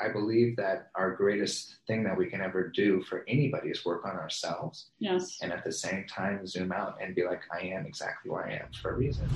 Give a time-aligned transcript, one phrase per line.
[0.00, 4.06] I believe that our greatest thing that we can ever do for anybody is work
[4.06, 4.90] on ourselves.
[5.00, 5.38] Yes.
[5.42, 8.52] And at the same time, zoom out and be like, I am exactly where I
[8.54, 9.28] am for a reason.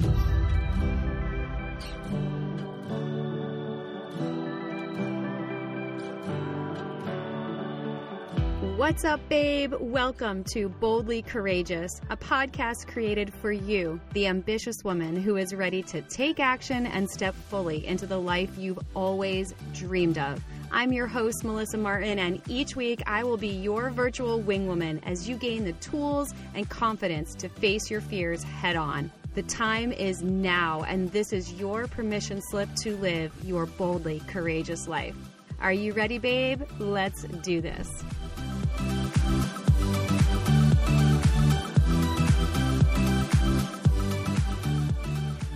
[8.76, 9.74] What's up, babe?
[9.78, 15.84] Welcome to Boldly Courageous, a podcast created for you, the ambitious woman who is ready
[15.84, 20.42] to take action and step fully into the life you've always dreamed of.
[20.74, 25.28] I'm your host, Melissa Martin, and each week I will be your virtual wingwoman as
[25.28, 29.12] you gain the tools and confidence to face your fears head on.
[29.34, 34.88] The time is now, and this is your permission slip to live your boldly courageous
[34.88, 35.14] life.
[35.60, 36.62] Are you ready, babe?
[36.78, 38.02] Let's do this.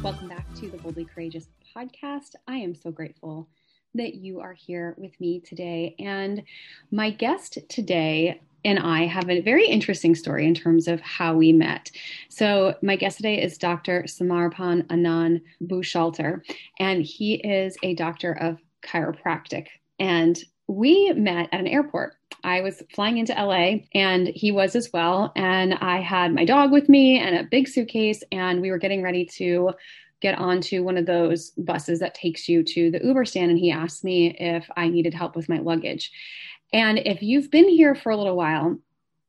[0.02, 2.34] Welcome back to the Boldly Courageous podcast.
[2.46, 3.48] I am so grateful
[3.96, 5.94] that you are here with me today.
[5.98, 6.42] And
[6.90, 11.52] my guest today and I have a very interesting story in terms of how we
[11.52, 11.90] met.
[12.28, 14.02] So, my guest today is Dr.
[14.08, 16.40] Samarpan Anand Bushalter,
[16.80, 19.68] and he is a doctor of chiropractic.
[20.00, 20.36] And
[20.66, 22.16] we met at an airport.
[22.42, 25.32] I was flying into LA and he was as well.
[25.36, 29.02] And I had my dog with me and a big suitcase, and we were getting
[29.02, 29.70] ready to
[30.20, 33.50] get onto one of those buses that takes you to the Uber stand.
[33.50, 36.10] And he asked me if I needed help with my luggage.
[36.72, 38.78] And if you've been here for a little while,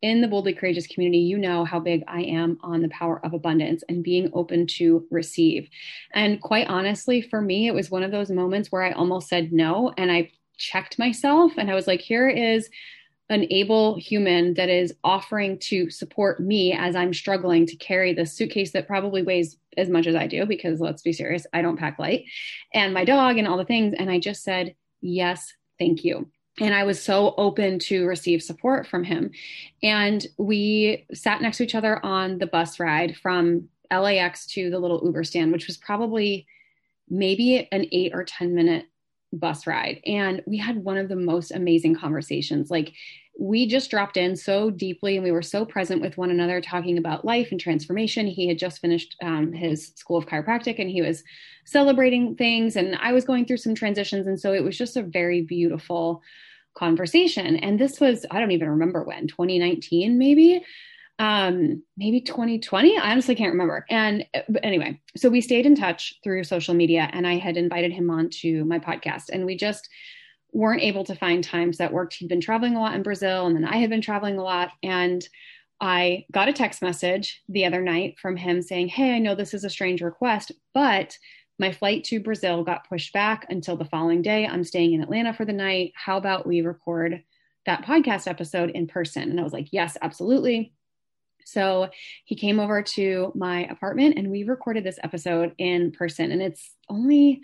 [0.02, 3.34] in the Boldly Courageous community, you know how big I am on the power of
[3.34, 5.70] abundance and being open to receive.
[6.14, 9.52] And quite honestly, for me, it was one of those moments where I almost said
[9.52, 9.92] no.
[9.98, 12.70] And I checked myself and I was like, here is
[13.30, 18.34] an able human that is offering to support me as I'm struggling to carry this
[18.34, 21.78] suitcase that probably weighs as much as I do, because let's be serious, I don't
[21.78, 22.26] pack light,
[22.74, 23.94] and my dog and all the things.
[23.98, 26.30] And I just said, yes, thank you.
[26.60, 29.32] And I was so open to receive support from him.
[29.84, 34.80] And we sat next to each other on the bus ride from LAX to the
[34.80, 36.48] little Uber stand, which was probably
[37.10, 38.86] maybe an eight or 10 minute
[39.34, 42.72] bus ride and we had one of the most amazing conversations.
[42.72, 42.94] Like
[43.40, 46.98] we just dropped in so deeply and we were so present with one another talking
[46.98, 48.26] about life and transformation.
[48.26, 51.24] He had just finished um, his school of chiropractic and he was
[51.66, 55.04] celebrating things and i was going through some transitions and so it was just a
[55.04, 56.22] very beautiful
[56.76, 57.58] conversation.
[57.58, 60.64] And this was i don't even remember when 2019 maybe
[61.20, 63.86] um maybe 2020 i honestly can't remember.
[63.90, 64.26] And
[64.62, 68.30] anyway so we stayed in touch through social media and i had invited him on
[68.42, 69.90] to my podcast and we just
[70.54, 72.16] weren't able to find times that worked.
[72.16, 74.70] He'd been traveling a lot in brazil and then i had been traveling a lot
[74.84, 75.28] and
[75.82, 79.54] i got a text message the other night from him saying hey i know this
[79.54, 81.18] is a strange request but
[81.60, 84.46] my flight to brazil got pushed back until the following day.
[84.46, 85.94] I'm staying in atlanta for the night.
[85.96, 87.24] How about we record
[87.66, 89.24] that podcast episode in person?
[89.24, 90.74] And i was like yes absolutely
[91.48, 91.90] so
[92.26, 96.32] he came over to my apartment and we recorded this episode in person.
[96.32, 97.42] And it's only,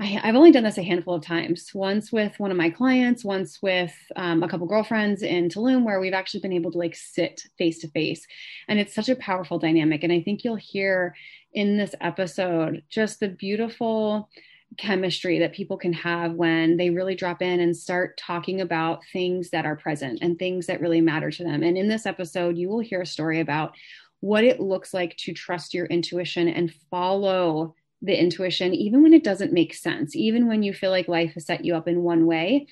[0.00, 1.70] I, have only done this a handful of times.
[1.74, 6.00] Once with one of my clients, once with um, a couple girlfriends in Tulum, where
[6.00, 8.26] we've actually been able to like sit face to face.
[8.66, 10.02] And it's such a powerful dynamic.
[10.04, 11.14] And I think you'll hear
[11.52, 14.30] in this episode just the beautiful
[14.76, 19.50] chemistry that people can have when they really drop in and start talking about things
[19.50, 21.62] that are present and things that really matter to them.
[21.62, 23.74] And in this episode, you will hear a story about
[24.20, 29.24] what it looks like to trust your intuition and follow the intuition, even when it
[29.24, 32.26] doesn't make sense, even when you feel like life has set you up in one
[32.26, 32.66] way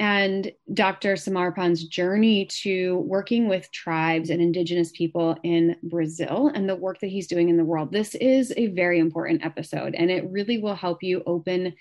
[0.00, 1.12] and Dr.
[1.12, 7.08] Samarpan's journey to working with tribes and indigenous people in Brazil and the work that
[7.08, 7.92] he's doing in the world.
[7.92, 11.74] This is a very important episode, and it really will help you open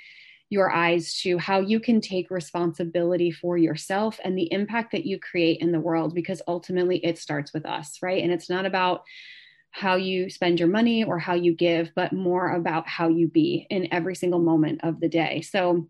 [0.49, 5.17] your eyes to how you can take responsibility for yourself and the impact that you
[5.17, 8.21] create in the world because ultimately it starts with us, right?
[8.21, 9.03] And it's not about
[9.71, 13.67] how you spend your money or how you give, but more about how you be
[13.69, 15.41] in every single moment of the day.
[15.41, 15.87] So,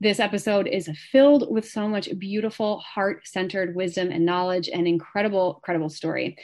[0.00, 5.56] this episode is filled with so much beautiful, heart centered wisdom and knowledge and incredible,
[5.56, 6.36] incredible story.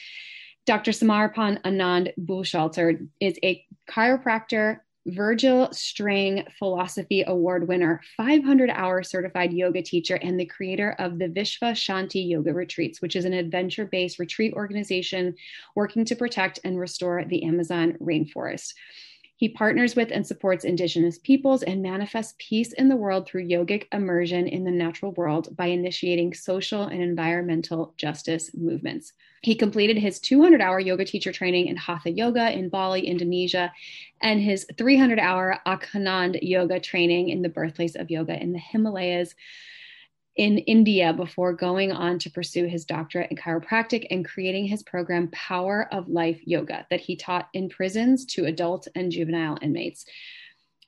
[0.65, 0.93] Dr.
[0.93, 9.83] Samarpan Anand Bushalter is a chiropractor, Virgil Strang Philosophy Award winner, 500 hour certified yoga
[9.83, 14.19] teacher, and the creator of the Vishva Shanti Yoga Retreats, which is an adventure based
[14.19, 15.35] retreat organization
[15.75, 18.75] working to protect and restore the Amazon rainforest.
[19.39, 23.85] He partners with and supports Indigenous peoples and manifests peace in the world through yogic
[23.93, 29.13] immersion in the natural world by initiating social and environmental justice movements.
[29.43, 33.73] He completed his 200 hour yoga teacher training in Hatha Yoga in Bali, Indonesia,
[34.21, 39.37] and his 300 hour Akhanda Yoga training in the birthplace of yoga in the Himalayas
[40.39, 45.29] in India before going on to pursue his doctorate in chiropractic and creating his program
[45.33, 50.07] Power of Life Yoga that he taught in prisons to adult and juvenile inmates.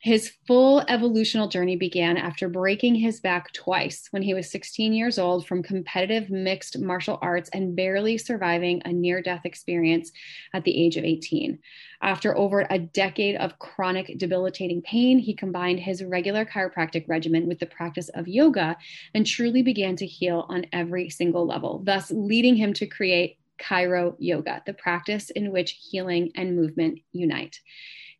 [0.01, 5.19] His full evolutional journey began after breaking his back twice when he was 16 years
[5.19, 10.11] old from competitive mixed martial arts and barely surviving a near death experience
[10.55, 11.59] at the age of 18.
[12.01, 17.59] After over a decade of chronic debilitating pain, he combined his regular chiropractic regimen with
[17.59, 18.77] the practice of yoga
[19.13, 24.15] and truly began to heal on every single level, thus leading him to create Chiro
[24.17, 27.59] Yoga, the practice in which healing and movement unite.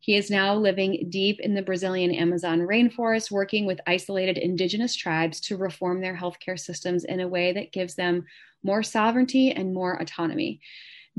[0.02, 5.38] He is now living deep in the Brazilian Amazon rainforest, working with isolated indigenous tribes
[5.42, 8.24] to reform their healthcare systems in a way that gives them
[8.64, 10.60] more sovereignty and more autonomy.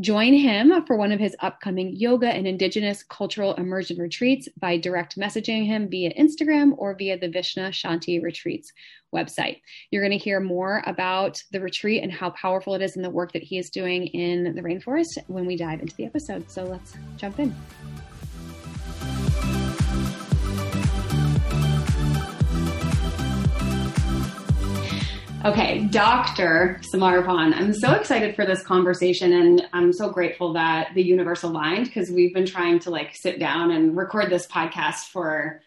[0.02, 5.18] Join him for one of his upcoming yoga and indigenous cultural immersion retreats by direct
[5.18, 8.74] messaging him via Instagram or via the Vishva Shanti Retreats
[9.16, 9.62] website.
[9.92, 13.10] You're going to hear more about the retreat and how powerful it is and the
[13.10, 16.52] work that he is doing in the rainforest when we dive into the episode.
[16.52, 17.56] So let's jump in.
[25.46, 26.80] Okay, Dr.
[26.84, 31.84] Samarpan, I'm so excited for this conversation and I'm so grateful that the universe aligned
[31.84, 35.62] because we've been trying to like sit down and record this podcast for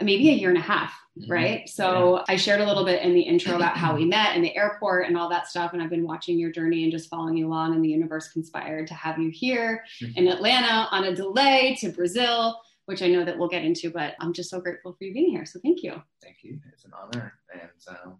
[0.00, 1.30] maybe a year and a half, mm-hmm.
[1.30, 1.68] right?
[1.68, 2.24] So yeah.
[2.30, 5.06] I shared a little bit in the intro about how we met in the airport
[5.06, 5.72] and all that stuff.
[5.72, 7.76] And I've been watching your journey and just following you along.
[7.76, 10.18] And the universe conspired to have you here mm-hmm.
[10.18, 13.90] in Atlanta on a delay to Brazil, which I know that we'll get into.
[13.90, 15.46] But I'm just so grateful for you being here.
[15.46, 16.02] So thank you.
[16.20, 16.58] Thank you.
[16.72, 17.34] It's an honor.
[17.52, 18.18] And um,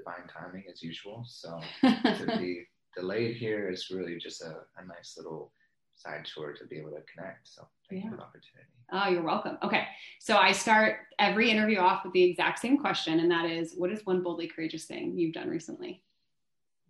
[0.00, 1.24] divine timing as usual.
[1.26, 2.66] So to be
[2.96, 5.52] delayed here is really just a, a, nice little
[5.94, 7.48] side tour to be able to connect.
[7.48, 8.06] So thank yeah.
[8.06, 8.68] you for the opportunity.
[8.92, 9.58] Oh, you're welcome.
[9.62, 9.84] Okay.
[10.18, 13.92] So I start every interview off with the exact same question, and that is what
[13.92, 16.02] is one boldly courageous thing you've done recently?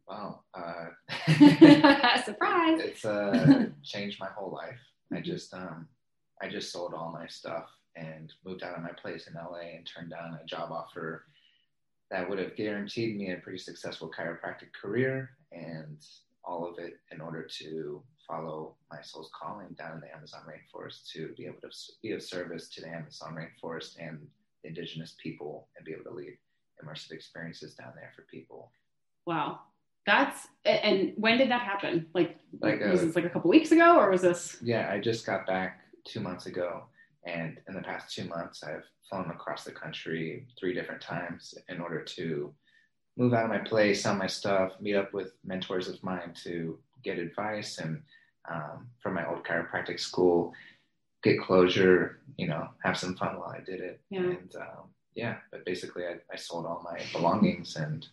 [0.09, 0.41] Wow.
[0.55, 0.87] Uh,
[2.25, 2.81] Surprise.
[2.81, 4.79] It's uh, changed my whole life.
[5.13, 5.25] I mm-hmm.
[5.25, 5.89] just um,
[6.41, 7.67] I just sold all my stuff
[7.97, 11.25] and moved out of my place in LA and turned down a job offer
[12.11, 16.05] that would have guaranteed me a pretty successful chiropractic career and
[16.45, 21.11] all of it in order to follow my soul's calling down in the Amazon rainforest
[21.13, 21.69] to be able to
[22.03, 24.27] be of service to the Amazon rainforest and
[24.63, 26.37] the indigenous people and be able to lead
[26.85, 28.71] immersive experiences down there for people.
[29.27, 29.61] Wow.
[30.07, 32.07] That's and when did that happen?
[32.15, 34.57] Like, like was uh, this like a couple weeks ago or was this?
[34.63, 36.85] Yeah, I just got back two months ago,
[37.25, 41.81] and in the past two months, I've flown across the country three different times in
[41.81, 42.55] order to
[43.17, 46.79] move out of my place, sell my stuff, meet up with mentors of mine to
[47.03, 48.03] get advice and
[48.51, 50.55] um, from my old chiropractic school,
[51.23, 54.01] get closure, you know, have some fun while I did it.
[54.11, 54.21] Yeah.
[54.21, 58.07] And um, yeah, but basically I, I sold all my belongings and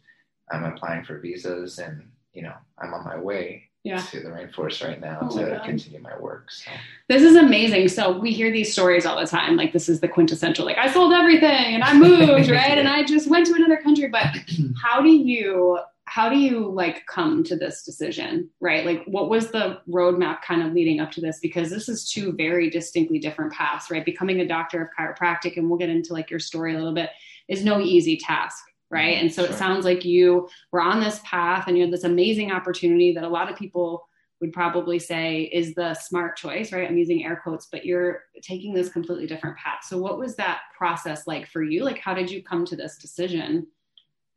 [0.51, 4.01] I'm applying for visas and, you know, I'm on my way yeah.
[4.01, 6.51] to the rainforest right now oh to continue my work.
[6.51, 6.71] So.
[7.07, 7.87] This is amazing.
[7.89, 9.55] So we hear these stories all the time.
[9.55, 12.77] Like this is the quintessential, like I sold everything and I moved, right?
[12.77, 14.07] And I just went to another country.
[14.07, 14.27] But
[14.83, 15.79] how do you
[16.09, 18.85] how do you like come to this decision, right?
[18.85, 21.39] Like what was the roadmap kind of leading up to this?
[21.41, 24.05] Because this is two very distinctly different paths, right?
[24.05, 27.09] Becoming a doctor of chiropractic, and we'll get into like your story a little bit,
[27.49, 29.15] is no easy task right?
[29.15, 29.25] Mm-hmm.
[29.25, 29.51] And so sure.
[29.51, 33.23] it sounds like you were on this path and you had this amazing opportunity that
[33.23, 34.07] a lot of people
[34.39, 36.87] would probably say is the smart choice, right?
[36.87, 39.79] I'm using air quotes, but you're taking this completely different path.
[39.83, 41.83] So what was that process like for you?
[41.83, 43.67] Like how did you come to this decision?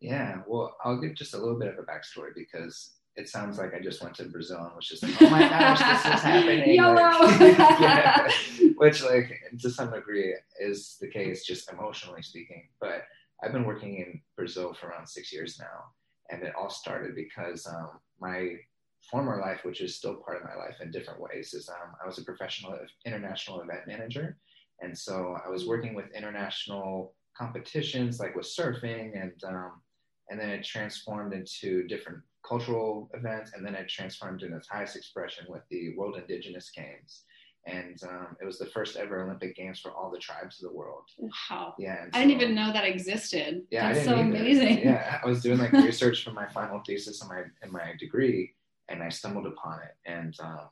[0.01, 3.75] Yeah, well, I'll give just a little bit of a backstory because it sounds like
[3.75, 6.81] I just went to Brazil and was just like, oh my gosh, this is happening.
[6.81, 7.41] Like,
[7.81, 8.29] yeah,
[8.77, 12.69] which, like, to some degree is the case, just emotionally speaking.
[12.81, 13.03] But
[13.43, 15.85] I've been working in Brazil for around six years now,
[16.31, 18.57] and it all started because um, my
[19.11, 22.07] former life, which is still part of my life in different ways, is um, I
[22.07, 24.37] was a professional international event manager,
[24.81, 29.81] and so I was working with international competitions like with surfing, and um,
[30.29, 34.97] and then it transformed into different cultural events, and then it transformed in its highest
[34.97, 37.25] expression with the World Indigenous Games
[37.67, 40.77] and um, it was the first ever Olympic Games for all the tribes of the
[40.77, 41.05] world.
[41.19, 41.75] Wow!
[41.79, 43.63] Yeah, so, I didn't even know that existed.
[43.71, 44.23] Yeah, that's so either.
[44.23, 44.79] amazing.
[44.81, 48.53] Yeah, I was doing like research for my final thesis in my in my degree,
[48.89, 50.69] and I stumbled upon it, and um,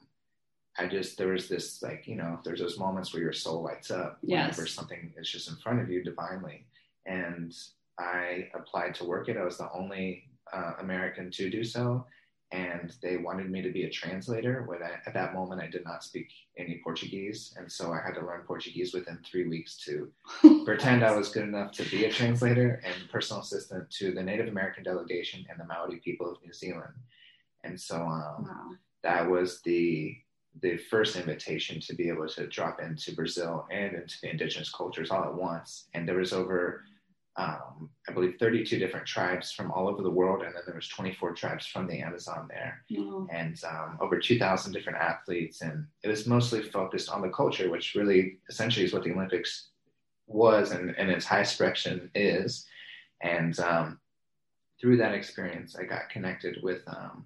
[0.78, 3.90] I just there was this like you know there's those moments where your soul lights
[3.90, 4.56] up Yes.
[4.56, 6.66] whenever something is just in front of you divinely,
[7.06, 7.54] and
[7.98, 9.36] I applied to work it.
[9.36, 12.06] I was the only uh, American to do so,
[12.50, 14.62] and they wanted me to be a translator.
[14.66, 18.14] When I, at that moment I did not speak any Portuguese, and so I had
[18.14, 20.10] to learn Portuguese within three weeks to
[20.64, 24.48] pretend I was good enough to be a translator and personal assistant to the Native
[24.48, 26.94] American delegation and the Maori people of New Zealand.
[27.64, 28.70] And so um, Wow.
[29.02, 30.16] that was the
[30.62, 35.10] the first invitation to be able to drop into Brazil and into the indigenous cultures
[35.10, 35.86] all at once.
[35.94, 36.82] And there was over,
[37.38, 40.88] um, I believe, 32 different tribes from all over the world, and then there was
[40.88, 43.28] 24 tribes from the Amazon there Wow.
[43.32, 45.62] and um, over 2,000 different athletes.
[45.62, 49.68] And it was mostly focused on the culture, which really essentially is what the Olympics
[50.26, 52.66] was and, and its high expression is.
[53.22, 54.00] And um,
[54.80, 57.24] through that experience, I got connected with um,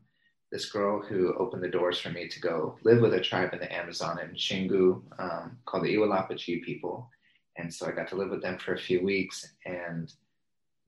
[0.50, 3.60] this girl who opened the doors for me to go live with a tribe in
[3.60, 7.08] the Amazon in Xingu um, called the Yawalapiti people.
[7.56, 9.48] And so I got to live with them for a few weeks.
[9.66, 10.12] And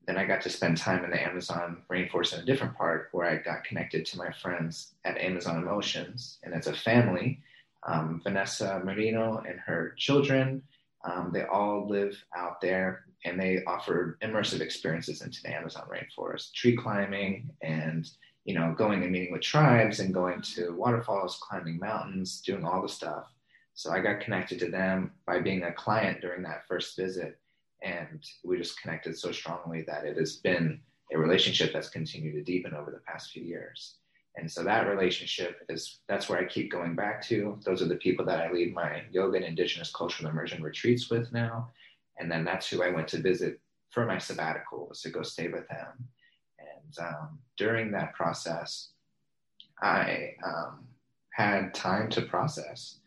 [0.06, 3.26] then I got to spend time in the Amazon rainforest in a different part where
[3.26, 6.38] I got connected to my friends at Amazon Emotions.
[6.42, 7.40] And as a family,
[7.86, 10.62] um, Vanessa Marino and her children,
[11.04, 16.52] um, they all live out there and they offer immersive experiences into the Amazon rainforest,
[16.52, 18.10] tree climbing and
[18.44, 22.82] you know, going and meeting with tribes and going to waterfalls, climbing mountains, doing all
[22.82, 23.33] the stuff.
[23.74, 27.38] So I got connected to them by being a client during that first visit.
[27.82, 30.80] And we just connected so strongly that it has been
[31.12, 33.96] a relationship that's continued to deepen over the past few years.
[34.36, 37.58] And so that relationship is that's where I keep going back to.
[37.64, 41.32] Those are the people that I lead my yoga and indigenous cultural immersion retreats with
[41.32, 41.70] now.
[42.18, 45.48] And then that's who I went to visit for my sabbatical was to go stay
[45.48, 46.08] with them.
[46.58, 48.90] And um, during that process,
[49.80, 50.84] I um,
[51.30, 52.98] had time to process.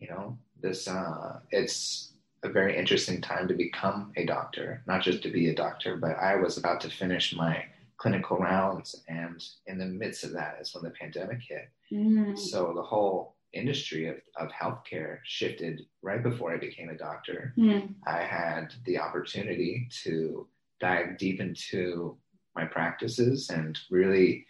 [0.00, 5.22] You know, this uh, it's a very interesting time to become a doctor, not just
[5.22, 7.64] to be a doctor, but I was about to finish my
[7.98, 11.68] clinical rounds, and in the midst of that is when the pandemic hit.
[11.92, 12.38] Mm.
[12.38, 17.52] So the whole industry of, of healthcare shifted right before I became a doctor.
[17.58, 17.94] Mm.
[18.06, 20.48] I had the opportunity to
[20.80, 22.16] dive deep into
[22.54, 24.46] my practices and really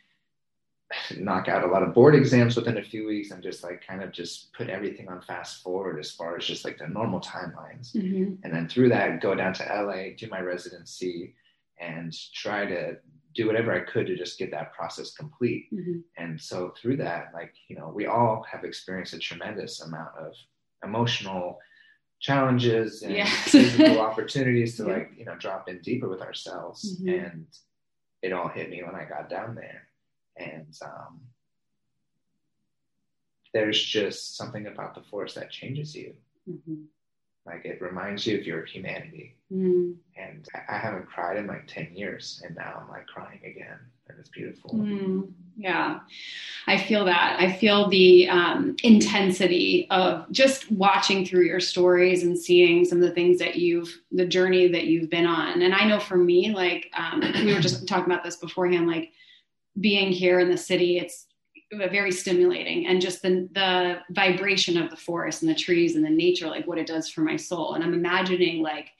[1.17, 4.03] knock out a lot of board exams within a few weeks and just like kind
[4.03, 7.95] of just put everything on fast forward as far as just like the normal timelines.
[7.95, 8.39] Mhm.
[8.43, 11.35] And then through that, go down to LA, do my residency,
[11.79, 12.97] and try to
[13.35, 15.69] do whatever I could to just get that process complete.
[15.73, 16.03] Mhm.
[16.17, 20.33] And so through that, like, you know, we all have experienced a tremendous amount of
[20.83, 21.61] emotional
[22.19, 23.31] challenges and Yes.
[23.53, 24.93] physical opportunities to Yeah.
[24.95, 27.01] like, you know, drop in deeper with ourselves.
[27.01, 27.25] Mhm.
[27.33, 27.47] And
[28.23, 29.87] it all hit me when I got down there.
[30.37, 31.21] And um,
[33.53, 36.15] there's just something about the forest that changes you.
[36.49, 36.87] Mhm.
[37.47, 39.37] Like it reminds you of your humanity.
[39.53, 39.97] Mm.
[40.17, 42.43] And I I haven't cried in like 10 years.
[42.45, 43.79] And now I'm like crying again.
[44.09, 44.71] And it's beautiful.
[44.75, 46.01] Mm, yeah,
[46.67, 47.37] I feel that.
[47.39, 53.09] I feel the um, intensity of just watching through your stories and seeing some of
[53.09, 55.63] the things that you've, the journey that you've been on.
[55.63, 59.13] And I know for me, like um, we were just talking about this beforehand, like
[59.79, 61.27] being here in the city, it's
[61.73, 62.87] very stimulating.
[62.87, 66.67] And just the the vibration of the forest and the trees and the nature like
[66.67, 67.75] what it does for my soul.
[67.75, 68.91] And i'm imagining like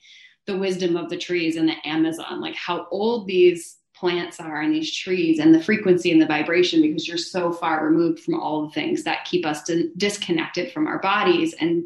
[0.47, 4.73] the wisdom of the trees in the amazon like how old these plants are and
[4.73, 8.65] these trees and the frequency and the vibration because you're so far removed from all
[8.65, 11.83] the things that keep us di- disconnected from our bodies and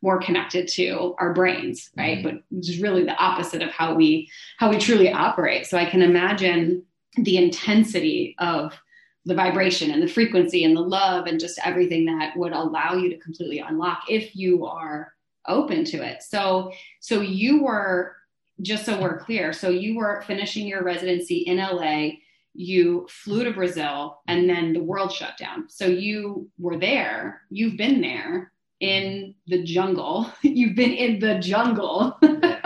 [0.00, 2.18] more connected to our brains right?
[2.18, 2.22] Mhm.
[2.22, 5.66] but which is really the opposite of how we how we truly operate.
[5.66, 6.84] So i can imagine
[7.16, 8.78] the intensity of
[9.24, 13.10] the vibration and the frequency and the love and just everything that would allow you
[13.10, 15.12] to completely unlock if you are
[15.46, 16.22] open to it.
[16.22, 18.16] So so you were
[18.62, 22.08] just so we're clear, so you were finishing your residency in LA,
[22.54, 25.68] you flew to Brazil and then the world shut down.
[25.68, 30.32] So you were there, you've been there in the jungle.
[30.42, 32.18] you've been in the jungle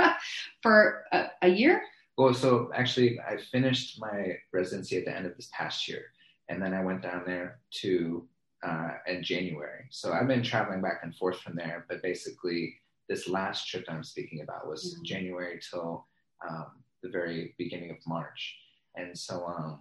[0.63, 1.83] for a, a year?
[2.19, 6.05] Well, so actually, I finished my residency at the end of this past year.
[6.49, 8.29] And then I went down there to
[8.63, 9.87] uh, in January.
[9.91, 11.85] So I've been traveling back and forth from there.
[11.89, 12.77] But basically,
[13.09, 15.03] this last trip I'm speaking about was Mhm.
[15.05, 16.07] January till
[16.49, 18.57] um, the very beginning of March.
[18.95, 19.81] And so, um,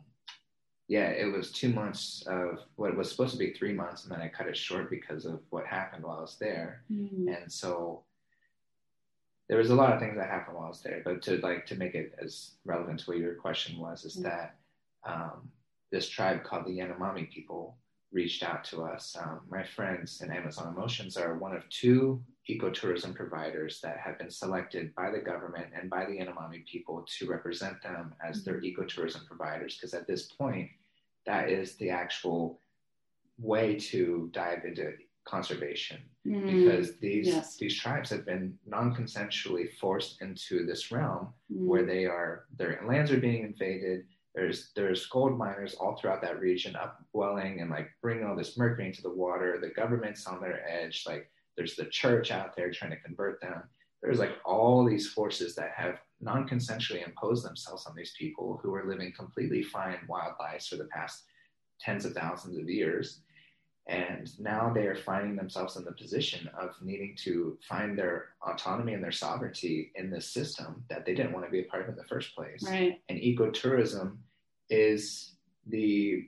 [0.87, 4.21] yeah, it was two months of what was supposed to be three months, and then
[4.21, 6.83] I cut it short because of what happened while I was there.
[7.33, 8.03] And so
[9.51, 11.65] there was a lot of things that happened while I was there, but to like
[11.65, 14.23] to make it as relevant to what your question was, is Mm.
[14.23, 14.55] that
[15.03, 15.51] um,
[15.91, 17.77] this tribe called the Yanomami people
[18.13, 19.13] reached out to us.
[19.19, 24.31] Um, my friends in Amazon Emotions are one of two ecotourism providers that have been
[24.31, 28.81] selected by the government and by the Yanomami people to represent them as their mm-hmm.
[28.81, 29.75] ecotourism providers.
[29.75, 30.69] Because at this point,
[31.25, 32.61] that is the actual
[33.37, 34.93] way to dive into
[35.25, 35.97] conservation
[36.27, 37.57] mm, because these yes.
[37.57, 41.65] these tribes have been non-consensually forced into this realm mm.
[41.65, 44.05] where they are their lands are being invaded.
[44.33, 48.87] There's there's gold miners all throughout that region upwelling and like bringing all this mercury
[48.87, 49.59] into the water.
[49.61, 51.03] The government's on their edge.
[51.05, 53.63] Like there's the church out there trying to convert them.
[54.01, 58.87] There's like all these forces that have non-consensually imposed themselves on these people who are
[58.87, 61.23] living completely fine wild lives for the past
[61.79, 63.21] tens of thousands of years
[63.87, 68.93] and now they are finding themselves in the position of needing to find their autonomy
[68.93, 71.89] and their sovereignty in this system that they didn't want to be a part of
[71.89, 72.63] in the first place.
[72.63, 73.01] Right.
[73.09, 74.17] And ecotourism
[74.69, 75.33] is
[75.67, 76.27] the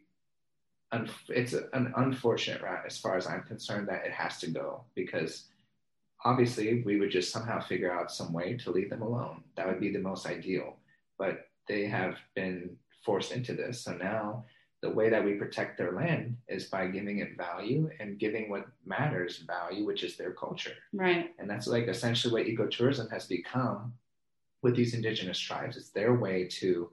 [1.30, 5.46] it's an unfortunate route as far as I'm concerned that it has to go because
[6.24, 9.44] obviously we would just somehow figure out some way to leave them alone.
[9.56, 10.78] That would be the most ideal.
[11.18, 13.82] But they have been forced into this.
[13.82, 14.46] So now
[14.84, 18.68] the way that we protect their land is by giving it value and giving what
[18.86, 20.74] matters value, which is their culture.
[20.92, 21.34] Right.
[21.40, 23.94] And that's like essentially what ecotourism has become
[24.62, 25.78] with these indigenous tribes.
[25.78, 26.90] It's their way to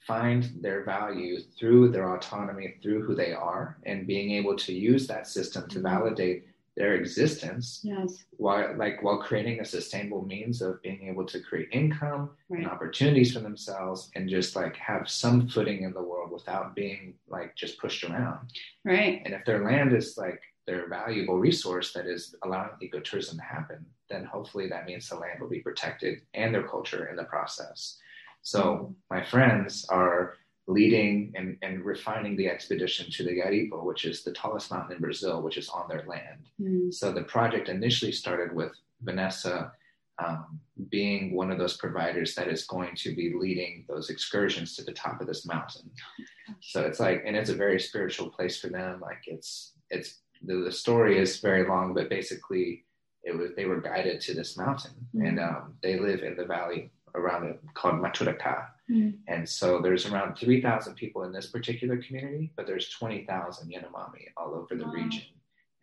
[0.00, 5.06] find their value through their autonomy, through who they are, and being able to use
[5.06, 5.86] that system to mm-hmm.
[5.86, 6.44] validate
[6.78, 8.24] their existence yes.
[8.36, 12.60] while like while creating a sustainable means of being able to create income right.
[12.60, 17.14] and opportunities for themselves and just like have some footing in the world without being
[17.28, 18.38] like just pushed around
[18.84, 23.42] right and if their land is like their valuable resource that is allowing ecotourism to
[23.42, 27.24] happen then hopefully that means the land will be protected and their culture in the
[27.24, 27.98] process
[28.42, 28.92] so mm-hmm.
[29.10, 30.34] my friends are
[30.68, 35.02] leading and, and refining the expedition to the Yaripo, which is the tallest mountain in
[35.02, 36.44] Brazil, which is on their land.
[36.60, 36.92] Mm.
[36.92, 39.72] So the project initially started with Vanessa
[40.22, 40.60] um,
[40.90, 44.92] being one of those providers that is going to be leading those excursions to the
[44.92, 45.90] top of this mountain.
[46.50, 49.00] Oh so it's like, and it's a very spiritual place for them.
[49.00, 52.84] Like it's, it's, the, the story is very long, but basically
[53.24, 55.26] it was, they were guided to this mountain mm.
[55.26, 59.18] and um, they live in the valley around it called Maturacá Mm.
[59.26, 64.54] And so there's around 3,000 people in this particular community, but there's 20,000 Yanomami all
[64.54, 64.92] over the wow.
[64.92, 65.24] region.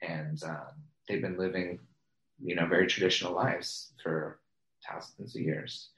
[0.02, 0.74] And um,
[1.08, 1.80] they've been living,
[2.42, 4.40] you know, very traditional lives for
[4.88, 5.90] thousands of years.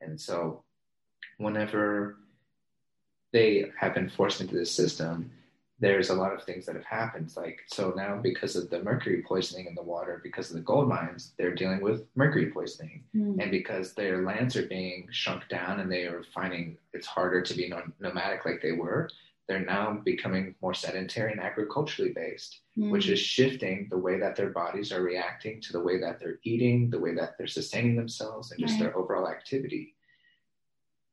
[0.00, 0.64] And so
[1.38, 2.16] whenever
[3.32, 5.30] they have been forced into this system,
[5.84, 7.30] there's a lot of things that have happened.
[7.36, 10.88] Like, so now because of the mercury poisoning in the water, because of the gold
[10.88, 13.04] mines, they're dealing with mercury poisoning.
[13.14, 13.42] Mm.
[13.42, 17.54] And because their lands are being shrunk down and they are finding it's harder to
[17.54, 17.70] be
[18.00, 19.10] nomadic like they were,
[19.46, 22.88] they're now becoming more sedentary and agriculturally based, mm.
[22.88, 26.38] which is shifting the way that their bodies are reacting to the way that they're
[26.44, 28.84] eating, the way that they're sustaining themselves, and just right.
[28.84, 29.93] their overall activity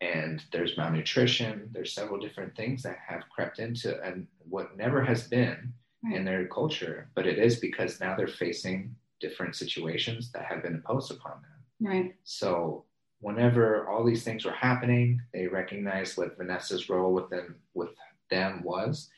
[0.02, 1.70] and there's malnutrition.
[1.72, 6.16] There's several different things that have crept into and what never has been right.
[6.16, 10.74] in their culture but it is because now they're facing different situations that have been
[10.74, 11.88] imposed upon them.
[11.88, 12.16] Right.
[12.24, 12.86] So
[13.20, 17.90] whenever all these things were happening they recognized what vanessa's role with them with
[18.30, 19.10] them was.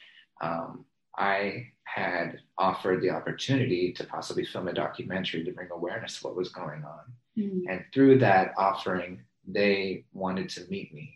[0.41, 0.85] Um,
[1.17, 6.35] i had offered the opportunity to possibly film a documentary to bring awareness to what
[6.35, 7.13] was going on.
[7.37, 7.61] Mm.
[7.69, 11.13] and through that offering they wanted to meet me.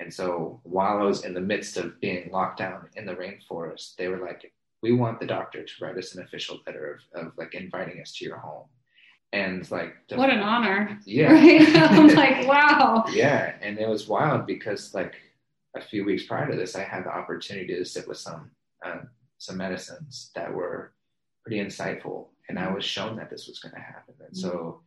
[0.00, 3.96] And so while I was in the midst of being locked down in the rainforest,
[3.96, 7.32] they were like, we want the doctor to write us an official letter of, of
[7.36, 8.66] like inviting us to your home.
[9.32, 10.98] And like, what an honor.
[11.04, 11.32] Yeah.
[11.32, 11.76] Right?
[11.76, 13.04] I'm like, wow.
[13.12, 13.54] Yeah.
[13.60, 15.14] And it was wild because like
[15.76, 18.50] a few weeks prior to this, I had the opportunity to sit with some,
[18.84, 19.02] uh,
[19.38, 20.92] some medicines that were
[21.44, 22.28] pretty insightful.
[22.48, 24.14] And I was shown that this was going to happen.
[24.18, 24.48] And mm-hmm.
[24.48, 24.80] so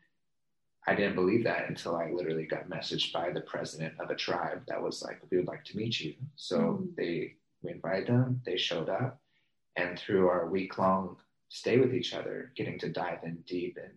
[0.86, 4.64] I didn't believe that until I literally got messaged by the president of a tribe
[4.68, 6.86] that was like, "We would like to meet you." So mm-hmm.
[6.98, 8.42] they we invited them.
[8.46, 9.22] They showed up,
[9.76, 11.18] and through our week long
[11.50, 13.94] stay with each other, getting to dive in deep and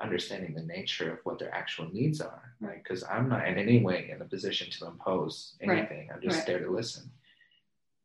[0.00, 2.54] understanding the nature of what their actual needs are.
[2.60, 2.82] Right?
[2.82, 6.08] Because I'm not in any way in a position to impose anything.
[6.08, 6.14] Right.
[6.14, 6.46] I'm just right.
[6.46, 7.10] there to listen.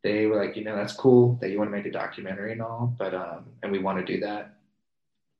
[0.03, 2.61] They were like, you know, that's cool that you want to make a documentary and
[2.61, 4.57] all, but um, and we want to do that.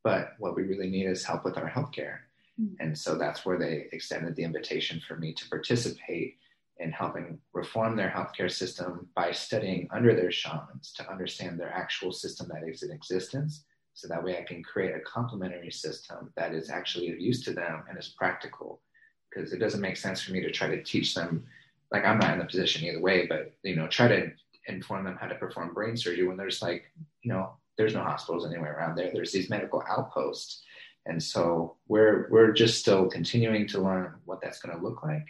[0.04, 2.20] But what we really need is help with our healthcare
[2.62, 2.76] Mm.
[2.80, 6.38] And so that's where they extended the invitation for me to participate
[6.78, 12.12] in helping reform their healthcare system by studying under their shamans to understand their actual
[12.12, 13.64] system that is in existence.
[13.94, 17.54] So that way I can create a complementary system that is actually of use to
[17.54, 18.82] them and is practical.
[19.30, 21.46] Because it doesn't make sense for me to try to teach them,
[21.92, 24.32] like I'm not in the position either way, but you know, try to
[24.68, 26.92] inform them how to perform brain surgery when there's like
[27.22, 29.12] you know, there's no hospitals anywhere around there.
[29.14, 30.64] There's these medical outposts.
[31.06, 35.28] And so we're we're just still continuing to learn what that's going to look like.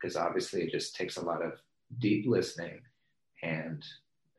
[0.00, 0.26] Because wow.
[0.26, 1.52] obviously it just takes a lot of
[1.98, 2.80] deep listening
[3.42, 3.84] and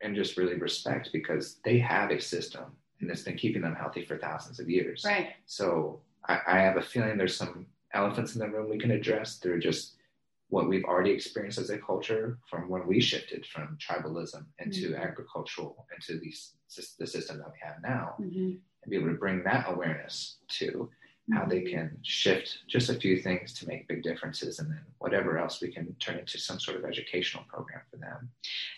[0.02, 2.64] and just really respect because they have a system
[3.00, 5.04] and it's been keeping them healthy for thousands of years.
[5.04, 5.30] Right.
[5.46, 9.36] So I, I have a feeling there's some elephants in the room we can address
[9.36, 9.94] through just
[10.48, 15.02] what we've already experienced as a culture from when we shifted from tribalism into mm-hmm.
[15.02, 16.52] agricultural into these,
[16.98, 18.52] the system that we have now mm-hmm.
[18.86, 20.88] And be able to bring that awareness to
[21.32, 21.76] how they mm-hmm.
[21.76, 25.68] can shift just a few things to make big differences and then whatever else we
[25.68, 28.30] can turn into some sort of educational program for them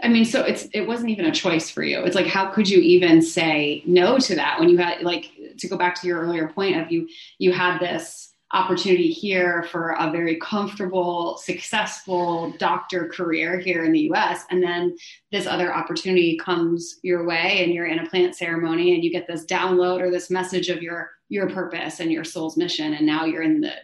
[0.03, 2.67] i mean so it's it wasn't even a choice for you it's like how could
[2.67, 6.21] you even say no to that when you had like to go back to your
[6.21, 7.07] earlier point of you
[7.39, 14.11] you had this opportunity here for a very comfortable, successful doctor career here in the
[14.13, 14.45] US.
[14.51, 14.97] And then
[15.31, 19.27] this other opportunity comes your way and you're in a plant ceremony and you get
[19.27, 22.95] this download or this message of your your purpose and your soul's mission.
[22.95, 23.75] And now you're in the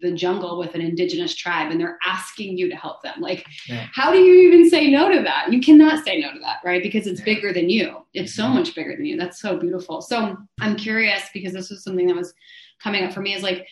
[0.00, 3.86] the jungle with an indigenous tribe and they're asking you to help them like yeah.
[3.94, 6.82] how do you even say no to that you cannot say no to that right
[6.82, 7.24] because it's yeah.
[7.24, 8.54] bigger than you it's so mm-hmm.
[8.54, 12.16] much bigger than you that's so beautiful so i'm curious because this was something that
[12.16, 12.34] was
[12.82, 13.66] coming up for me is like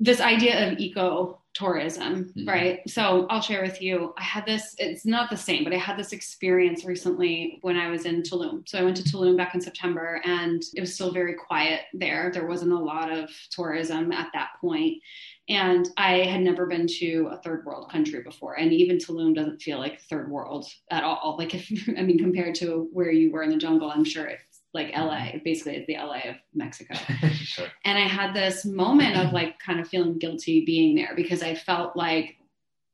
[0.00, 2.48] this idea of eco tourism, mm-hmm.
[2.48, 2.88] right?
[2.88, 4.14] So I'll share with you.
[4.16, 7.90] I had this, it's not the same, but I had this experience recently when I
[7.90, 8.66] was in Tulum.
[8.66, 12.30] So I went to Tulum back in September and it was still very quiet there.
[12.32, 15.02] There wasn't a lot of tourism at that point.
[15.48, 18.54] And I had never been to a third world country before.
[18.54, 21.36] And even Tulum doesn't feel like third world at all.
[21.36, 24.40] Like, if, I mean, compared to where you were in the jungle, I'm sure it
[24.74, 25.38] like LA, mm-hmm.
[25.44, 26.94] basically it's the LA of Mexico.
[27.32, 27.68] sure.
[27.84, 31.54] And I had this moment of like kind of feeling guilty being there because I
[31.54, 32.36] felt like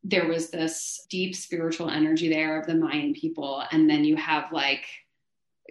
[0.04, 3.62] there was this deep spiritual energy there of the Mayan people.
[3.70, 4.86] And then you have like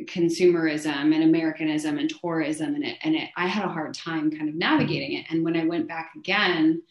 [0.01, 4.47] consumerism and Americanism and tourism and it and it I had a hard time kind
[4.47, 5.25] of navigating it.
[5.29, 6.83] And when I went back again,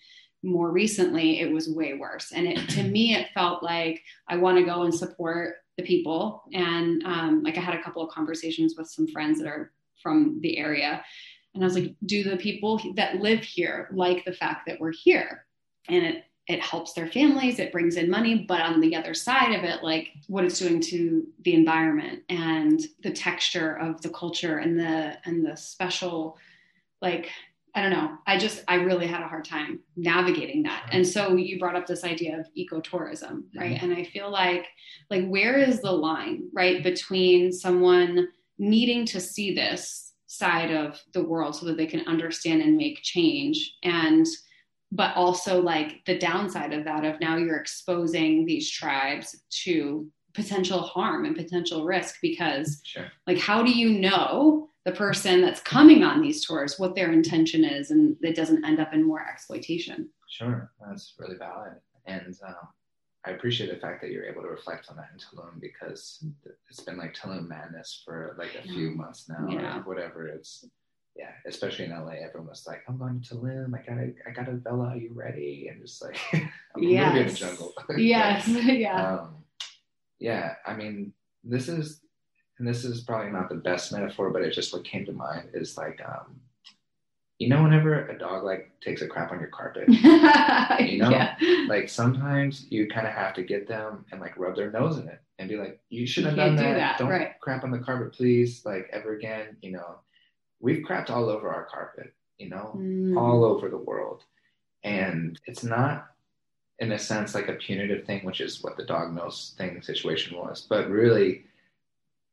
[0.43, 4.57] more recently it was way worse and it to me it felt like i want
[4.57, 6.45] to go and support the people.
[6.53, 10.39] And um, like i had a couple of conversations with some friends that are from
[10.43, 11.03] the area.
[11.55, 14.93] And i was like do the people that live here like the fact that we're
[14.93, 15.47] here?
[15.89, 19.53] And it it helps their families it brings in money but on the other side
[19.53, 24.59] of it like what it's doing to the environment and the texture of the culture
[24.59, 26.39] and the and the special
[27.03, 27.31] like
[27.77, 28.17] I don't know.
[28.27, 30.89] I just, I really had a hard time navigating that.
[30.93, 33.77] And so you brought up this idea of ecotourism, right?
[33.77, 33.91] Mm-hmm.
[33.91, 34.67] And I feel like,
[35.11, 41.23] like, where is the line, right, between someone needing to see this side of the
[41.23, 44.25] world so that they can understand and make change and,
[44.91, 50.81] but also like the downside of that of now you're exposing these tribes to potential
[50.81, 53.07] harm and potential risk because sure.
[53.27, 57.65] like how do you know the person that's coming on these tours what their intention
[57.65, 60.09] is and it doesn't end up in more exploitation.
[60.29, 61.75] Sure that's really valid.
[62.07, 62.69] And um,
[63.27, 66.25] i appreciate the fact that you're able to reflect on that in tulum because
[66.71, 69.79] it's been like tulum madness for like a few months now yeah.
[69.79, 70.65] or whatever it's
[71.17, 74.31] yeah especially in la everyone was like i'm going to tulum i got a i
[74.31, 75.69] got a villa are you ready?
[75.69, 77.17] And just like i'm yes.
[77.17, 77.75] in the jungle.
[77.99, 79.19] Yes yeah.
[79.19, 79.45] Um,
[80.21, 82.01] yeah i mean this is
[82.59, 85.51] and this is probably not the best metaphor, but it just what came to mind
[85.53, 86.41] is like, um,
[87.39, 91.37] you know, whenever a dog like takes a crap on your carpet, you know, yeah.
[91.69, 95.07] like sometimes you kind of have to get them and like rub their nose in
[95.09, 96.63] it and be like, you should have done that.
[96.63, 96.99] Do that.
[96.99, 97.39] Don't right.
[97.41, 98.65] crap on the carpet, please.
[98.65, 99.97] Like ever again, you know,
[100.61, 103.21] we've crapped all over our carpet, you know, mm.
[103.21, 104.23] all over the world.
[104.83, 106.07] And it's not
[106.79, 110.39] in a sense like a punitive thing, which is what the dog nose thing situation
[110.39, 111.45] was, but really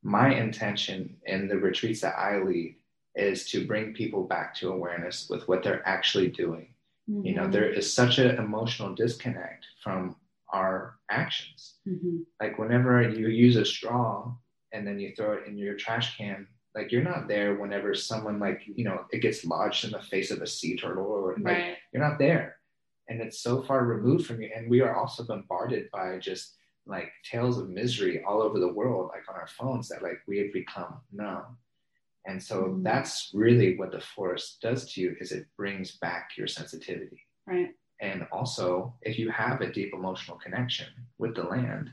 [0.04, 2.76] my intention in the retreats that I lead
[3.16, 6.68] is to bring people back to awareness with what they're actually doing.
[7.10, 7.26] Mm-hmm.
[7.26, 7.52] You know, mm-hmm.
[7.52, 10.16] there is such an emotional disconnect from
[10.52, 11.76] our actions.
[11.88, 12.18] Mm-hmm.
[12.42, 14.34] Like whenever you use a straw
[14.72, 18.40] and then you throw it in your trash can, like you're not there whenever someone
[18.40, 21.46] like, you know, it gets lodged in the face of a sea turtle or like
[21.46, 21.78] right.
[21.92, 22.58] you're not there.
[23.10, 24.50] And it's so far removed from you.
[24.56, 26.56] And we are also bombarded by just
[26.86, 30.38] like tales of misery all over the world, like on our phones, that like we
[30.40, 31.58] have become numb.
[32.26, 32.84] And so mm-hmm.
[32.84, 37.22] that's really what the forest does to you is it brings back your sensitivity.
[37.48, 37.72] Right.
[38.02, 41.92] And also, if you have a deep emotional connection with the land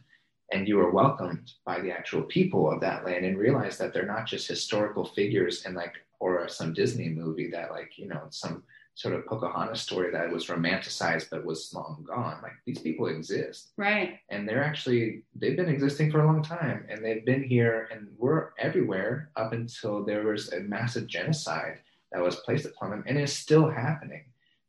[0.53, 4.07] and you are welcomed by the actual people of that land and realize that they're
[4.07, 8.63] not just historical figures in like or some Disney movie that like, you know, some
[8.95, 12.39] sort of Pocahontas story that was romanticized but was long gone.
[12.43, 13.73] Like these people exist.
[13.77, 14.19] Right.
[14.29, 18.09] And they're actually, they've been existing for a long time and they've been here and
[18.19, 21.79] we're everywhere up until there was a massive genocide
[22.13, 24.25] that was placed upon them and is still happening.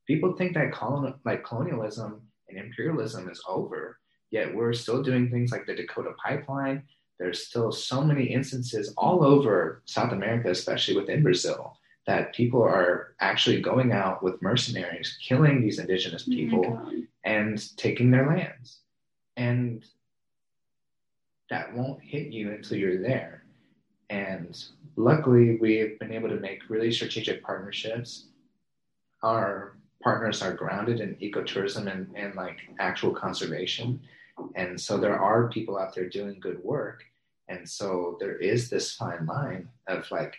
[0.08, 5.52] People think that colon, like colonialism and imperialism is over, yet we're still doing things
[5.52, 6.84] like the Dakota Pipeline.
[7.20, 13.16] There's still so many instances all over South America, especially within Brazil, that people are
[13.20, 18.80] actually going out with mercenaries, killing these indigenous oh people oh and taking their lands.
[19.38, 19.86] And
[21.50, 23.44] that won't hit you until you're there.
[24.10, 24.58] And
[24.96, 28.28] luckily, we've been able to make really strategic partnerships.
[29.22, 34.02] Our partners are grounded in ecotourism and, and like actual conservation.
[34.56, 37.04] And so there are people out there doing good work.
[37.48, 40.36] And so there is this fine line of like,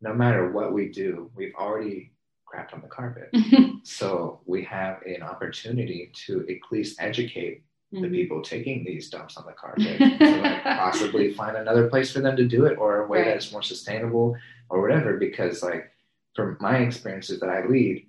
[0.00, 2.12] no matter what we do, we've already
[2.46, 3.30] crapped on the carpet.
[3.82, 8.02] so we have an opportunity to at least educate mm-hmm.
[8.02, 12.20] the people taking these dumps on the carpet to like possibly find another place for
[12.20, 13.26] them to do it or a way right.
[13.26, 14.36] that's more sustainable
[14.68, 15.16] or whatever.
[15.16, 15.90] Because like
[16.34, 18.06] from my experiences that I lead,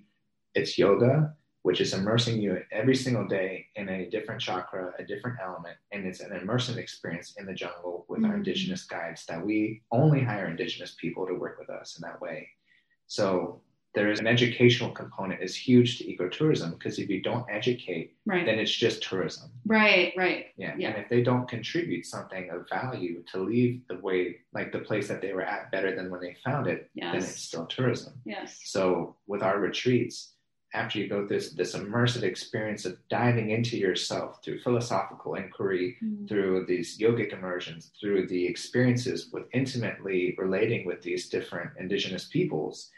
[0.54, 5.38] it's yoga, which is immersing you every single day in a different chakra, a different
[5.42, 8.30] element, and it's an immersive experience in the jungle with mm-hmm.
[8.30, 12.20] our indigenous guides that we only hire indigenous people to work with us in that
[12.20, 12.48] way.
[13.06, 13.60] So
[13.94, 18.46] there is an educational component is huge to ecotourism because if you don't educate, right.
[18.46, 19.50] then it's just tourism.
[19.66, 20.46] Right, right.
[20.56, 20.74] Yeah.
[20.78, 20.90] yeah.
[20.90, 25.08] And if they don't contribute something of value to leave the way, like the place
[25.08, 27.12] that they were at better than when they found it, yes.
[27.12, 28.12] then it's still tourism.
[28.24, 28.60] Yes.
[28.64, 30.34] So with our retreats,
[30.74, 35.96] after you go through this, this immersive experience of diving into yourself through philosophical inquiry,
[36.02, 36.26] mm-hmm.
[36.26, 42.90] through these yogic immersions, through the experiences with intimately relating with these different indigenous peoples,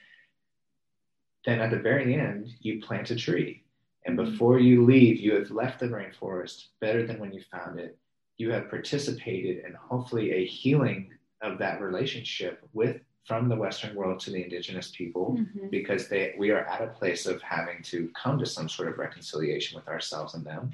[1.45, 3.63] then at the very end, you plant a tree.
[4.05, 4.33] And mm-hmm.
[4.33, 7.97] before you leave, you have left the rainforest better than when you found it.
[8.37, 14.19] You have participated in hopefully a healing of that relationship with from the Western world
[14.21, 15.69] to the indigenous people mm-hmm.
[15.69, 18.99] because they we are at a place of having to come to some sort of
[18.99, 20.71] reconciliation with ourselves and them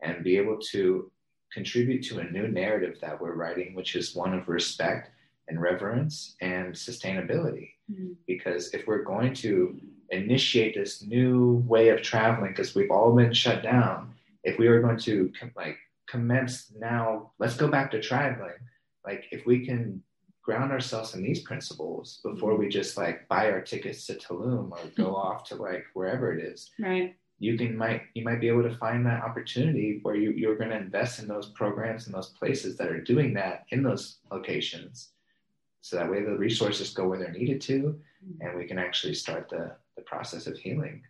[0.00, 1.10] and be able to
[1.52, 5.10] contribute to a new narrative that we're writing, which is one of respect
[5.48, 7.70] and reverence and sustainability.
[7.90, 8.12] Mm-hmm.
[8.26, 9.78] Because if we're going to
[10.10, 14.14] initiate this new way of traveling, because we've all been shut down,
[14.44, 15.76] if we are going to com- like
[16.08, 18.52] commence now, let's go back to traveling.
[19.04, 20.02] Like if we can
[20.42, 24.78] ground ourselves in these principles before we just like buy our tickets to Tulum or
[24.96, 26.70] go off to like wherever it is.
[26.78, 27.16] Right.
[27.38, 30.70] You can might you might be able to find that opportunity where you, you're going
[30.70, 35.10] to invest in those programs and those places that are doing that in those locations.
[35.80, 38.46] So that way the resources go where they're needed to mm-hmm.
[38.46, 41.02] and we can actually start the, the process of healing.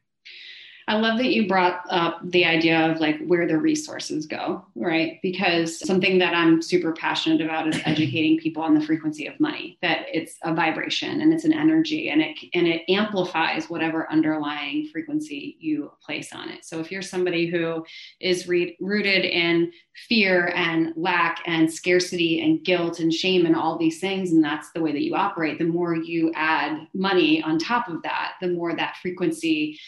[0.89, 5.21] I love that you brought up the idea of like where the resources go, right?
[5.23, 9.79] Because something that I'm super passionate about is educating people on the frequency of money,
[9.83, 14.89] that it's a vibration and it's an energy and it and it amplifies whatever underlying
[14.89, 16.65] frequency you place on it.
[16.65, 17.85] So if you're somebody who
[18.21, 19.73] is re- rooted in
[20.09, 24.71] fear and lack and scarcity and guilt and shame and all these things and that's
[24.73, 28.49] the way that you operate, the more you add money on top of that, the
[28.49, 29.79] more that frequency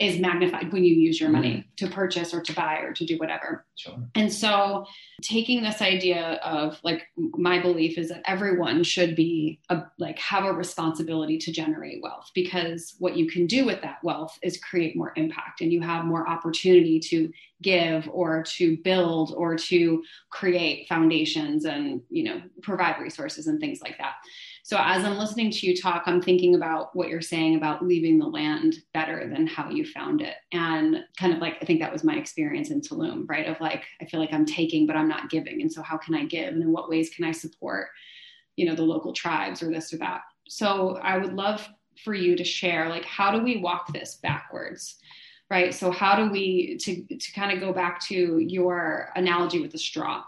[0.00, 1.76] is magnified when you use your money mm.
[1.76, 3.66] to purchase or to buy or to do whatever.
[3.76, 3.98] Sure.
[4.14, 4.86] And so
[5.20, 10.44] taking this idea of like my belief is that everyone should be a, like have
[10.44, 14.96] a responsibility to generate wealth because what you can do with that wealth is create
[14.96, 17.30] more impact and you have more opportunity to
[17.62, 23.80] give or to build or to create foundations and you know provide resources and things
[23.82, 24.14] like that.
[24.70, 28.18] So as I'm listening to you talk, I'm thinking about what you're saying about leaving
[28.20, 30.36] the land better than how you found it.
[30.52, 33.48] And kind of like, I think that was my experience in Tulum, right?
[33.48, 35.60] Of like, I feel like I'm taking, but I'm not giving.
[35.60, 36.54] And so how can I give?
[36.54, 37.88] And in what ways can I support,
[38.54, 40.20] you know, the local tribes or this or that?
[40.48, 41.68] So I would love
[42.04, 44.98] for you to share, like, how do we walk this backwards?
[45.50, 45.74] Right.
[45.74, 49.78] So how do we to to kind of go back to your analogy with the
[49.78, 50.22] straw,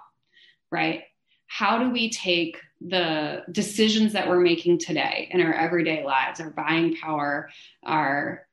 [0.73, 1.05] right?
[1.47, 6.51] How do we take the decisions that we're making today in our everyday lives, our
[6.51, 7.51] buying power,
[7.85, 8.49] our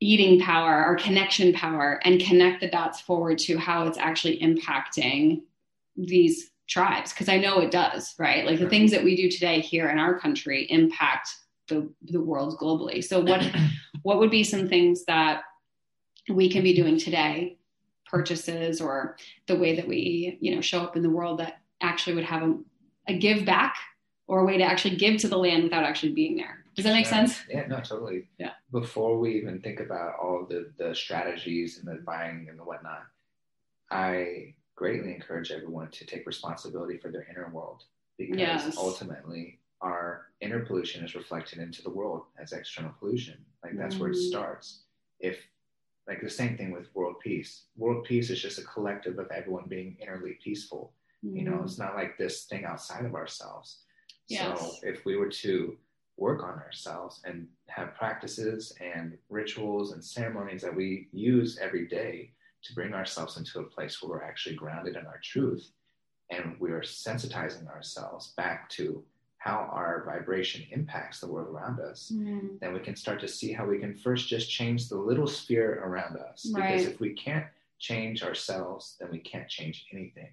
[0.00, 5.42] eating power, our connection power, and connect the dots forward to how it's actually impacting
[5.96, 7.12] these tribes.
[7.12, 8.44] Because I know it does, right?
[8.44, 11.30] Like the things that we do today here in our country impact
[11.68, 13.02] the, the world globally.
[13.02, 13.42] So what
[14.02, 15.42] what would be some things that
[16.28, 17.56] we can be doing today,
[18.06, 22.14] purchases or the way that we, you know, show up in the world that actually
[22.14, 22.58] would have a
[23.08, 23.74] a give back
[24.28, 26.64] or a way to actually give to the land without actually being there?
[26.76, 27.10] Does that make Yeah.
[27.10, 27.40] sense?
[27.48, 28.28] Yeah, no, totally.
[28.38, 28.52] Yeah.
[28.70, 33.06] Before we even think about all the the strategies and the buying and the whatnot,
[33.90, 37.84] I greatly encourage everyone to take responsibility for their inner world
[38.16, 38.76] because Yes.
[38.78, 43.44] ultimately our inner pollution is reflected into the world as external pollution.
[43.64, 44.28] Like that's where it Mhm.
[44.28, 44.84] starts.
[45.18, 45.38] If
[46.10, 47.66] like the same thing with world peace.
[47.76, 50.92] World peace is just a collective of everyone being innerly peaceful.
[51.22, 51.64] You know, mm-hmm.
[51.64, 53.82] it's not like this thing outside of ourselves.
[54.26, 54.58] Yes.
[54.58, 55.76] So if we were to
[56.16, 62.32] work on ourselves and have practices and rituals and ceremonies that we use every day
[62.64, 65.70] to bring ourselves into a place where we're actually grounded in our truth
[66.30, 69.04] and we're sensitizing ourselves back to
[69.40, 72.60] how our vibration impacts the world around us, Mm.
[72.60, 75.80] then we can start to see how we can first just change the little sphere
[75.82, 76.44] around us.
[76.54, 77.46] Because if we can't
[77.78, 80.28] change ourselves, then we can't change anything.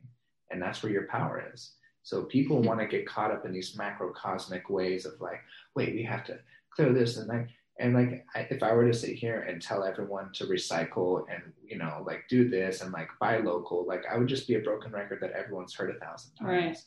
[0.51, 1.75] And that's where your power is.
[2.03, 5.39] So people want to get caught up in these macrocosmic ways of like,
[5.73, 6.39] wait, we have to
[6.71, 7.47] clear this and like,
[7.79, 11.53] and like, I, if I were to sit here and tell everyone to recycle and
[11.65, 14.59] you know, like do this and like buy local, like I would just be a
[14.59, 16.49] broken record that everyone's heard a thousand times.
[16.49, 16.77] Right.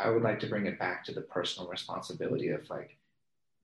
[0.00, 2.96] I would like to bring it back to the personal responsibility of like,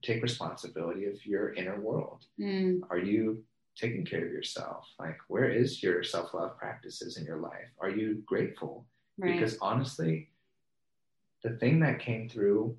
[0.03, 2.25] take responsibility of your inner world.
[2.39, 2.81] Mm.
[2.89, 3.43] Are you
[3.75, 4.85] taking care of yourself?
[4.99, 7.69] Like, where is your self love practices in your life?
[7.79, 8.85] Are you grateful?
[9.17, 9.33] Right.
[9.33, 10.29] Because honestly,
[11.43, 12.75] the thing that came through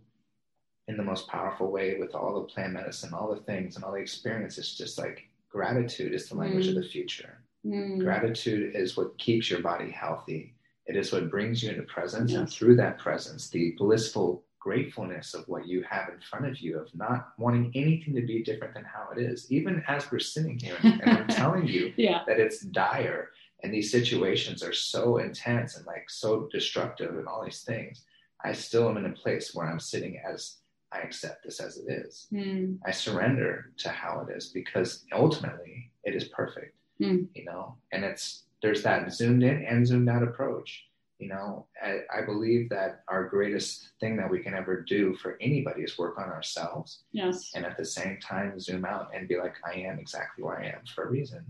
[0.88, 3.92] in the most powerful way with all the plant medicine, all the things, and all
[3.92, 6.76] the experiences, just like gratitude is the language Mm.
[6.76, 7.38] of the future.
[7.64, 7.98] Mm.
[8.00, 10.54] Gratitude is what keeps your body healthy.
[10.86, 15.46] It is what brings you into presence, and through that presence, the blissful gratefulness of
[15.46, 18.84] what you have in front of you, of not wanting anything to be different than
[18.84, 19.50] how it is.
[19.50, 22.22] Even as we're sitting here, and I'm telling you yeah.
[22.26, 23.30] that it's dire,
[23.62, 28.02] and these situations are so intense and like so destructive, and all these things,
[28.44, 30.58] I still am in a place where I'm sitting as
[30.92, 32.28] I accept this as it is.
[32.32, 32.78] Mm.
[32.86, 37.26] I surrender to how it is because ultimately it is perfect, Mm.
[37.34, 40.84] you know, and it's there's that zoomed in and zoomed out approach.
[41.18, 45.38] You know, I, I believe that our greatest thing that we can ever do for
[45.40, 47.52] anybody is work on ourselves Yes.
[47.54, 50.66] and at the same time zoom out and be like, I am exactly where I
[50.66, 51.44] am for a reason.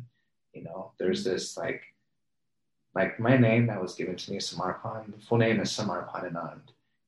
[0.52, 1.82] You know, there's this like,
[2.94, 6.62] like my name that was given to me, Samarpan, the full name is Samarpan Anand,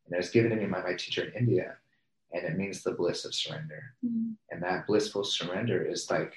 [0.04, 1.76] and it was given to me by my teacher in India,
[2.32, 4.34] and it means the bliss of surrender Mm.
[4.50, 6.34] and that blissful surrender is like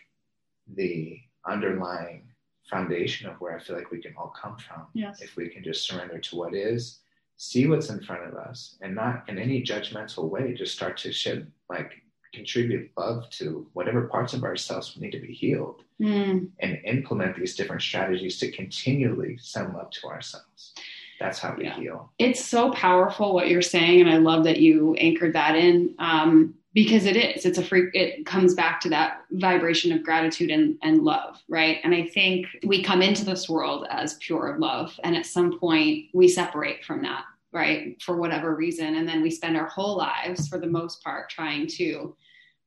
[0.75, 2.27] the underlying
[2.69, 4.87] foundation of where I feel like we can all come from.
[4.93, 5.21] Yes.
[5.21, 6.99] If we can just surrender to what is,
[7.37, 11.11] see what's in front of us, and not in any judgmental way, just start to
[11.11, 11.91] shed like
[12.33, 16.49] contribute love to whatever parts of ourselves need to be healed Mm.
[16.59, 20.73] and implement these different strategies to continually send love to ourselves.
[21.19, 21.75] That's how we Yeah.
[21.75, 22.11] heal.
[22.17, 26.55] It's so powerful what you're saying, and I love that you anchored that in um,
[26.73, 27.45] because it is.
[27.45, 27.93] It's a freak.
[27.93, 31.79] It comes back to that vibration of gratitude and, and love, right?
[31.83, 36.05] And I think we come into this world as pure love, and at some point
[36.13, 38.01] we separate from that, right?
[38.01, 41.67] For whatever reason, and then we spend our whole lives, for the most part, trying
[41.67, 42.15] to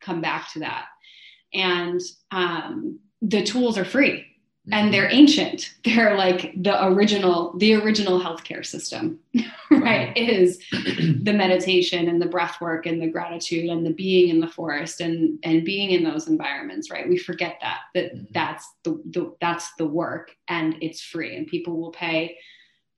[0.01, 0.87] come back to that.
[1.55, 4.27] And um, the tools are free
[4.73, 5.75] and they're ancient.
[5.85, 9.19] They're like the original, the original healthcare system,
[9.71, 10.17] right?
[10.17, 14.49] Is the meditation and the breath work and the gratitude and the being in the
[14.49, 17.09] forest and and being in those environments, right?
[17.09, 18.27] We forget that that Mhm.
[18.33, 22.39] that's the, the that's the work and it's free and people will pay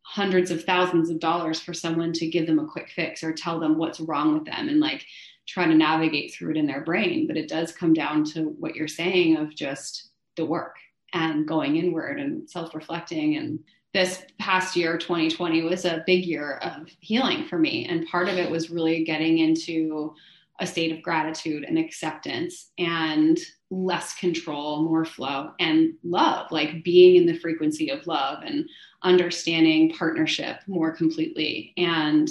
[0.03, 3.59] hundreds of thousands of dollars for someone to give them a quick fix or tell
[3.59, 5.05] them what's wrong with them and like
[5.49, 8.77] try to navigate through it in their brain but it does come down to what
[8.77, 10.77] you're saying of just the work
[11.17, 13.37] and going inward and self-reflecting.
[13.37, 13.59] And
[13.95, 17.87] this past year 2020 was a big year of healing for me.
[17.87, 20.15] And part of it was really getting into
[20.61, 23.39] a state of gratitude and acceptance and
[23.71, 28.69] less control more flow and love like being in the frequency of love and
[29.03, 32.31] understanding partnership more completely and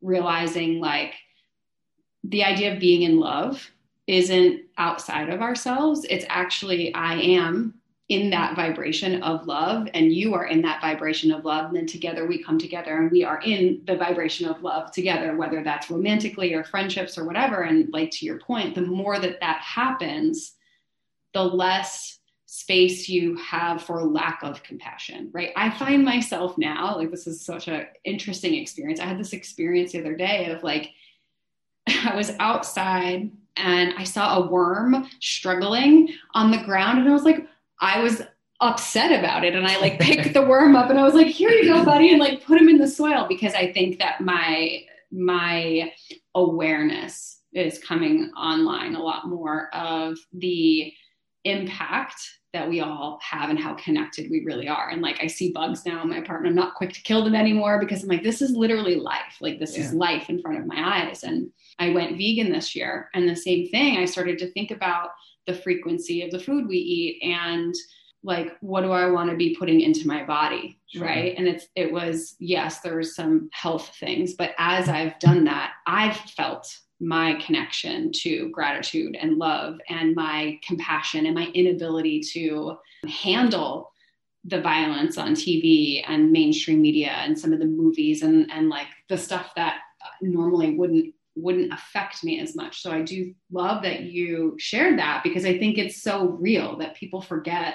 [0.00, 1.14] realizing like
[2.24, 3.70] the idea of being in love
[4.06, 6.04] isn't outside of ourselves.
[6.08, 7.74] It's actually i am
[8.08, 11.86] in that vibration of love and you are in that vibration of love and then
[11.86, 15.90] together we come together and we are in the vibration of love together whether that's
[15.90, 17.62] romantically or friendships or whatever.
[17.62, 20.52] And like to your point the more that that happens
[21.32, 25.50] the less space you have for lack of compassion right?
[25.56, 29.00] I find myself now like this is such an interesting experience.
[29.00, 30.90] I had this experience the other day of like
[32.04, 37.24] i was outside and i saw a worm struggling on the ground and i was
[37.24, 37.46] like
[37.82, 38.22] I was
[38.60, 41.50] upset about it and I like picked the worm up and I was like, here
[41.50, 44.84] you go, buddy, and like put him in the soil because I think that my
[45.10, 45.92] my
[46.34, 50.90] awareness is coming online a lot more of the
[51.44, 52.16] impact
[52.52, 54.90] that we all have and how connected we really are.
[54.90, 56.52] And like I see bugs now in my apartment.
[56.52, 59.38] I'm not quick to kill them anymore because I'm like, this is literally life.
[59.40, 59.84] Like this yeah.
[59.84, 61.24] is life in front of my eyes.
[61.24, 63.10] And I went vegan this year.
[63.14, 65.10] And the same thing, I started to think about
[65.46, 67.74] the frequency of the food we eat and
[68.24, 70.78] like what do I want to be putting into my body?
[70.86, 71.06] Sure.
[71.06, 71.34] Right.
[71.36, 75.72] And it's it was, yes, there was some health things, but as I've done that,
[75.86, 82.76] I've felt my connection to gratitude and love and my compassion and my inability to
[83.08, 83.90] handle
[84.44, 88.88] the violence on TV and mainstream media and some of the movies and and like
[89.08, 89.78] the stuff that
[90.20, 92.82] normally wouldn't wouldn't affect me as much.
[92.82, 96.94] So I do love that you shared that because I think it's so real that
[96.94, 97.74] people forget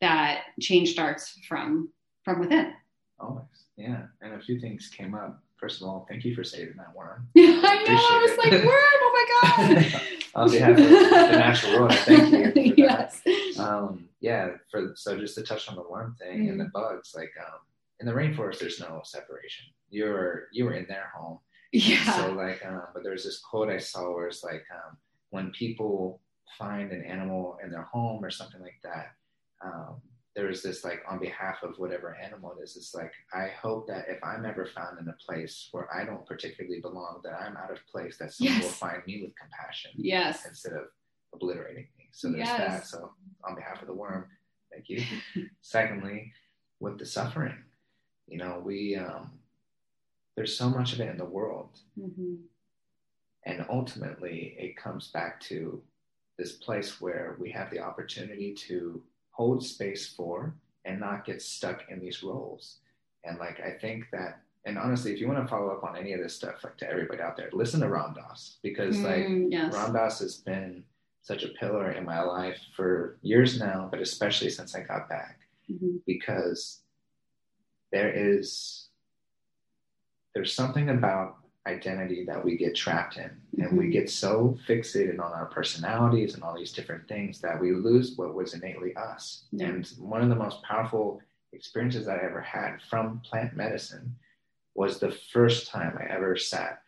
[0.00, 1.90] that change starts from
[2.24, 2.72] from within.
[3.18, 3.44] Always.
[3.76, 4.02] Yeah.
[4.20, 7.28] And a few things came up first of all, thank you for saving that worm.
[7.34, 7.94] Yeah, I know.
[7.94, 8.72] I was like, worm.
[9.02, 10.02] Oh my god.
[10.34, 12.74] On behalf of the natural world, thank you.
[12.76, 13.20] yes.
[13.58, 14.52] Um, yeah.
[14.70, 16.72] For so just to touch on the worm thing mm and the mm-hmm.
[16.72, 17.58] bugs, like um,
[17.98, 19.66] in the rainforest, there's no separation.
[19.90, 21.40] You're you were in their home.
[21.72, 22.16] Yeah.
[22.16, 24.96] So like, um, but there's this quote I saw where it's like, um,
[25.30, 26.20] when people
[26.58, 29.12] find an animal in their home or something like that,
[29.64, 30.00] um,
[30.34, 34.04] there's this like on behalf of whatever animal it is it's like i hope that
[34.08, 37.70] if i'm ever found in a place where i don't particularly belong that i'm out
[37.70, 38.64] of place that someone yes.
[38.64, 40.84] will find me with compassion yes instead of
[41.34, 42.58] obliterating me so there's yes.
[42.58, 43.10] that so
[43.44, 44.26] on behalf of the worm
[44.72, 45.02] thank you
[45.60, 46.32] secondly
[46.78, 47.56] with the suffering
[48.28, 49.30] you know we um
[50.40, 52.36] there's so much of it in the world mm-hmm.
[53.44, 55.82] and ultimately it comes back to
[56.38, 60.54] this place where we have the opportunity to hold space for
[60.86, 62.78] and not get stuck in these roles.
[63.24, 66.14] And like I think that and honestly, if you want to follow up on any
[66.14, 69.52] of this stuff, like to everybody out there, listen to Ram Dass because mm, like
[69.52, 69.74] yes.
[69.74, 70.82] Ram Dass has been
[71.20, 75.38] such a pillar in my life for years now, but especially since I got back,
[75.70, 75.96] mm-hmm.
[76.06, 76.80] because
[77.92, 78.89] there is
[80.34, 83.62] there's something about identity that we get trapped in mm-hmm.
[83.62, 83.92] and we mm-hmm.
[83.92, 88.34] get so fixated on our personalities and all these different things that we lose what
[88.34, 89.66] was innately us yeah.
[89.66, 91.20] and one of the most powerful
[91.52, 94.14] experiences that i ever had from plant medicine
[94.74, 96.82] was the first time i ever sat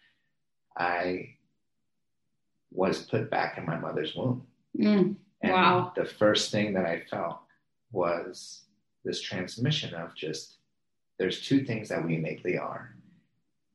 [0.79, 1.29] i
[2.71, 4.47] was put back in my mother's womb
[4.79, 5.15] mm.
[5.43, 7.41] and wow the first thing that i felt
[7.91, 8.63] was
[9.05, 10.55] this transmission of just
[11.19, 12.95] there's two things that we innately are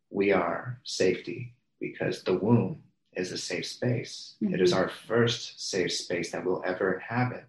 [0.09, 2.81] we are safety because the womb
[3.13, 4.35] is a safe space.
[4.43, 4.55] Mm-hmm.
[4.55, 4.81] It is mm-hmm.
[4.81, 7.45] our first safe space that we'll ever inhabit.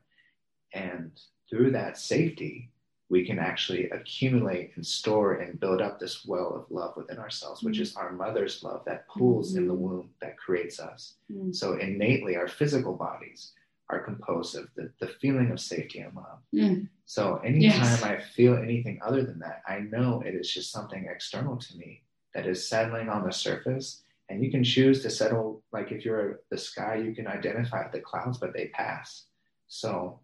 [0.72, 1.12] And
[1.48, 2.70] through that safety,
[3.10, 7.62] we can actually accumulate and store and build up this well of love within ourselves,
[7.62, 7.82] which mm-hmm.
[7.82, 9.62] is our mother's love that pools mm-hmm.
[9.62, 9.82] in the mm-hmm.
[9.82, 11.14] womb that creates us.
[11.32, 11.52] Mm-hmm.
[11.52, 13.52] So innately, our physical bodies
[13.90, 16.38] are composed of the, the feeling of safety and love.
[16.54, 16.88] Mm.
[17.06, 18.02] So anytime yes.
[18.02, 22.02] I feel anything other than that, I know it is just something external to me
[22.34, 24.02] that is settling on the surface.
[24.28, 28.00] And you can choose to settle, like if you're the sky, you can identify the
[28.00, 29.24] clouds, but they pass.
[29.68, 30.20] So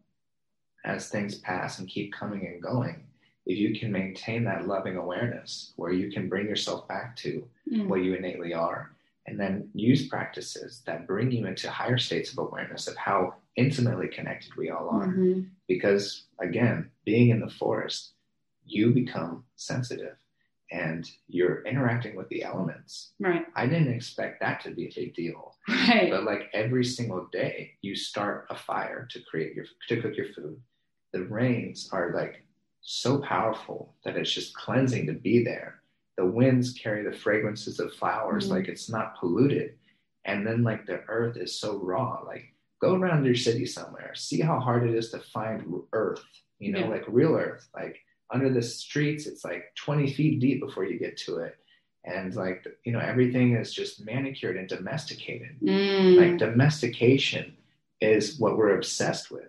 [0.84, 3.06] as things pass and keep coming and going,
[3.46, 7.88] if you can maintain that loving awareness where you can bring yourself back to mm.
[7.88, 8.94] what you innately are,
[9.26, 14.08] and then use practices that bring you into higher states of awareness of how intimately
[14.08, 15.06] connected we all are.
[15.06, 15.42] Mm-hmm.
[15.66, 18.12] Because again, being in the forest,
[18.66, 20.16] you become sensitive
[20.74, 23.12] and you're interacting with the elements.
[23.20, 23.44] Right.
[23.54, 25.56] I didn't expect that to be a big deal.
[25.68, 26.10] Right.
[26.10, 30.32] But like every single day, you start a fire to create your to cook your
[30.34, 30.60] food.
[31.12, 32.42] The rains are like
[32.82, 35.80] so powerful that it's just cleansing to be there.
[36.18, 38.54] The winds carry the fragrances of flowers, mm-hmm.
[38.54, 39.74] like it's not polluted.
[40.24, 42.20] And then like the earth is so raw.
[42.26, 45.62] Like go around your city somewhere, see how hard it is to find
[45.92, 46.24] earth.
[46.58, 46.88] You know, yeah.
[46.88, 47.68] like real earth.
[47.74, 51.56] Like under the streets it's like 20 feet deep before you get to it.
[52.04, 55.56] And like you know everything is just manicured and domesticated.
[55.62, 56.16] Mm.
[56.18, 57.56] like domestication
[58.00, 59.48] is what we're obsessed with.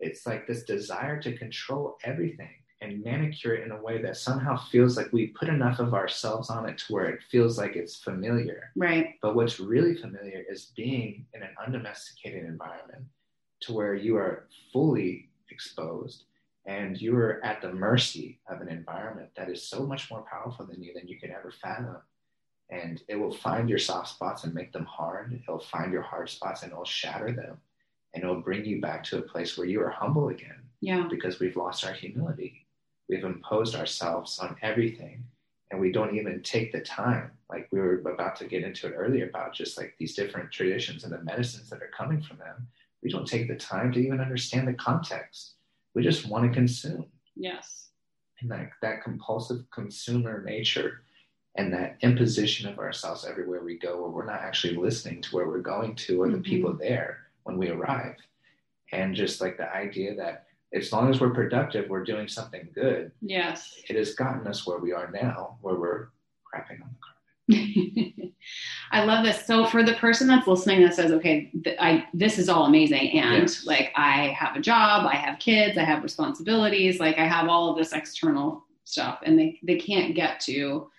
[0.00, 2.50] It's like this desire to control everything
[2.82, 6.50] and manicure it in a way that somehow feels like we put enough of ourselves
[6.50, 8.72] on it to where it feels like it's familiar.
[8.74, 9.14] Right.
[9.22, 13.04] But what's really familiar is being in an undomesticated environment
[13.60, 16.24] to where you are fully exposed
[16.64, 20.66] and you are at the mercy of an environment that is so much more powerful
[20.66, 21.96] than you than you could ever fathom.
[22.70, 25.32] And it will find your soft spots and make them hard.
[25.32, 27.58] It'll find your hard spots and it'll shatter them.
[28.14, 30.62] And it'll bring you back to a place where you are humble again.
[30.80, 31.06] Yeah.
[31.10, 32.66] Because we've lost our humility.
[33.08, 35.24] We've imposed ourselves on everything.
[35.70, 38.94] And we don't even take the time like we were about to get into it
[38.96, 42.68] earlier about just like these different traditions and the medicines that are coming from them.
[43.02, 45.54] We don't take the time to even understand the context
[45.94, 47.88] we just want to consume yes
[48.40, 51.02] and like that compulsive consumer nature
[51.56, 55.46] and that imposition of ourselves everywhere we go where we're not actually listening to where
[55.46, 56.42] we're going to or the mm-hmm.
[56.42, 58.16] people there when we arrive
[58.92, 63.12] and just like the idea that as long as we're productive, we're doing something good.
[63.20, 63.78] Yes.
[63.88, 66.08] It has gotten us where we are now, where we're
[66.46, 67.11] crapping on the.
[68.92, 69.46] I love this.
[69.46, 73.18] So for the person that's listening that says, okay, th- I, this is all amazing.
[73.18, 73.64] And yes.
[73.64, 77.70] like, I have a job, I have kids, I have responsibilities, like I have all
[77.70, 80.90] of this external stuff and they, they can't get to,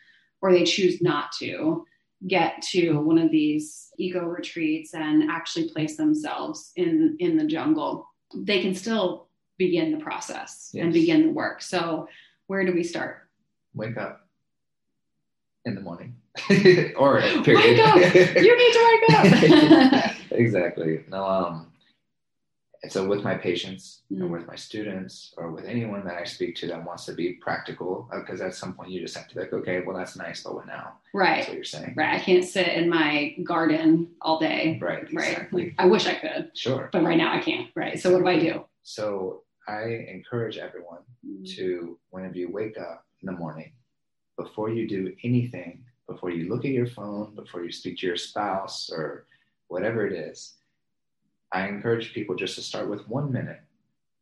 [0.42, 1.86] or they choose not to
[2.28, 8.08] get to one of these ego retreats and actually place themselves in, in the jungle.
[8.34, 9.28] They can still
[9.58, 10.84] begin the process yes.
[10.84, 11.62] and begin the work.
[11.62, 12.08] So,
[12.48, 13.30] where do we start?
[13.74, 14.28] Wake up
[15.66, 16.16] in the morning,
[16.98, 17.78] or period.
[17.78, 18.16] Wake up!
[18.16, 20.12] You need to wake up.
[20.32, 21.04] exactly.
[21.10, 21.74] No, um,
[22.84, 24.22] and so with my patients mm.
[24.22, 27.34] and with my students or with anyone that I speak to that wants to be
[27.34, 30.18] practical, because uh, at some point you just have to be like, okay, well that's
[30.18, 30.94] nice, but what now?
[31.14, 31.38] Right.
[31.38, 31.94] That's what you're saying.
[31.96, 32.14] Right.
[32.14, 34.78] I can't sit in my garden all day.
[34.82, 35.04] Right.
[35.04, 35.64] Exactly.
[35.64, 35.76] Right.
[35.78, 36.52] I wish I could.
[36.56, 36.90] Sure.
[36.92, 37.70] But right now I can't.
[37.74, 37.98] Right.
[37.98, 38.66] So what do I do?
[38.82, 41.46] So I encourage everyone mm-hmm.
[41.56, 43.72] to, whenever you wake up in the morning,
[44.36, 48.16] before you do anything, before you look at your phone, before you speak to your
[48.16, 49.26] spouse or
[49.68, 50.56] whatever it is,
[51.52, 53.62] I encourage people just to start with one minute.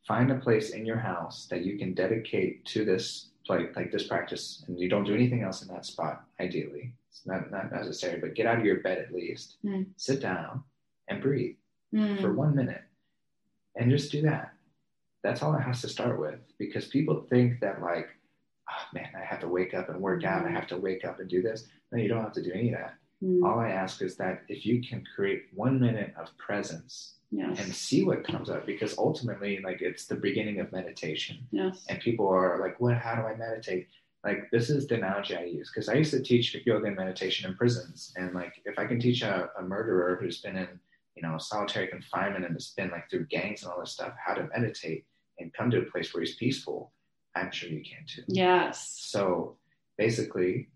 [0.08, 4.08] Find a place in your house that you can dedicate to this like like this
[4.08, 8.20] practice and you don't do anything else in that spot ideally it's not not necessary
[8.20, 9.86] but get out of your bed at least mm.
[9.98, 10.64] sit down
[11.08, 11.56] and breathe
[11.94, 12.22] mm.
[12.22, 12.84] for one minute
[13.76, 14.54] and just do that
[15.24, 18.10] that's all it has to start with because people think that like
[18.72, 20.56] oh man i have to wake up and work out i mm-hmm.
[20.56, 22.80] have to wake up and do this no you don't have to do any of
[22.80, 22.94] that
[23.24, 23.44] mm.
[23.44, 27.60] all i ask is that if you can create one minute of presence yes.
[27.60, 31.86] and see what comes up because ultimately like it's the beginning of meditation yes.
[31.90, 33.88] and people are like what how do i meditate
[34.24, 37.50] like this is the analogy i use because i used to teach yoga and meditation
[37.50, 40.68] in prisons and like if i can teach a, a murderer who's been in
[41.16, 44.34] you know solitary confinement and has been like through gangs and all this stuff how
[44.34, 45.06] to meditate
[45.42, 46.92] and come to a place where he's peaceful,
[47.36, 48.24] I'm sure you can too.
[48.28, 48.98] Yes.
[49.02, 49.56] So
[49.98, 50.70] basically,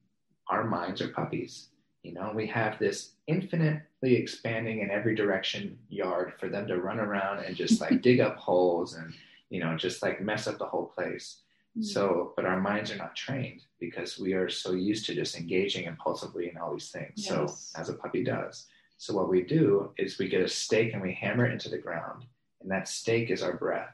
[0.48, 1.70] our minds are puppies.
[2.04, 7.00] You know, we have this infinitely expanding in every direction yard for them to run
[7.00, 9.14] around and just like dig up holes and,
[9.50, 11.42] you know, just like mess up the whole place.
[11.76, 11.84] Mm-hmm.
[11.84, 15.86] So, but our minds are not trained because we are so used to just engaging
[15.86, 17.14] impulsively in all these things.
[17.16, 17.28] Yes.
[17.74, 18.68] So, as a puppy does.
[18.98, 21.78] So, what we do is we get a stake and we hammer it into the
[21.78, 22.26] ground,
[22.62, 23.94] and that stake is our breath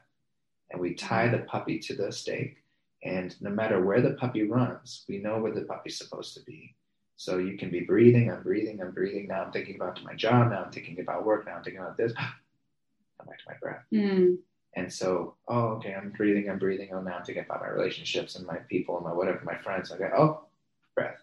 [0.72, 2.56] and we tie the puppy to the stake.
[3.04, 6.74] And no matter where the puppy runs, we know where the puppy's supposed to be.
[7.16, 9.28] So you can be breathing, I'm breathing, I'm breathing.
[9.28, 10.50] Now I'm thinking about my job.
[10.50, 11.46] Now I'm thinking about work.
[11.46, 12.12] Now I'm thinking about this.
[12.16, 13.84] Come back to my breath.
[13.92, 14.38] Mm.
[14.74, 16.88] And so, oh, okay, I'm breathing, I'm breathing.
[16.92, 19.92] Oh, now I'm thinking about my relationships and my people and my whatever, my friends.
[19.92, 20.46] I Okay, oh,
[20.94, 21.18] breath.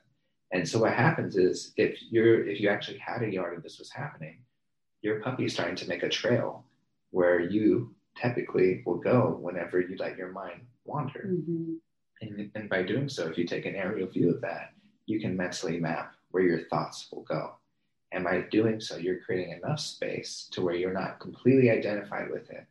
[0.51, 3.79] And so what happens is if you're if you actually had a yard and this
[3.79, 4.37] was happening,
[5.01, 6.63] your puppy is starting to make a trail
[7.11, 11.25] where you typically will go whenever you let your mind wander.
[11.27, 11.73] Mm-hmm.
[12.21, 14.73] And, and by doing so, if you take an aerial view of that,
[15.05, 17.53] you can mentally map where your thoughts will go.
[18.11, 22.49] And by doing so, you're creating enough space to where you're not completely identified with
[22.49, 22.65] it.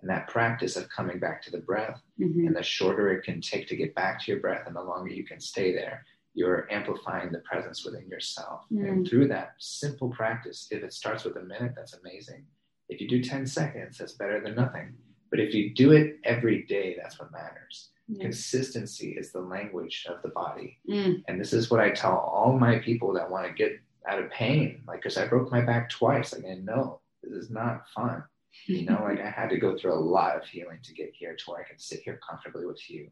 [0.00, 2.46] And that practice of coming back to the breath, mm-hmm.
[2.46, 5.10] and the shorter it can take to get back to your breath, and the longer
[5.10, 8.62] you can stay there, you're amplifying the presence within yourself.
[8.72, 8.88] Mm.
[8.88, 12.44] And through that simple practice, if it starts with a minute, that's amazing.
[12.92, 14.94] If you do 10 seconds, that's better than nothing.
[15.30, 17.88] But if you do it every day, that's what matters.
[18.20, 20.78] Consistency is the language of the body.
[20.86, 21.22] Mm.
[21.26, 24.30] And this is what I tell all my people that want to get out of
[24.30, 24.82] pain.
[24.86, 26.34] Like, because I broke my back twice.
[26.34, 28.24] Like, I know this is not fun.
[28.66, 31.34] You know, like I had to go through a lot of healing to get here
[31.34, 33.08] to where I can sit here comfortably with you.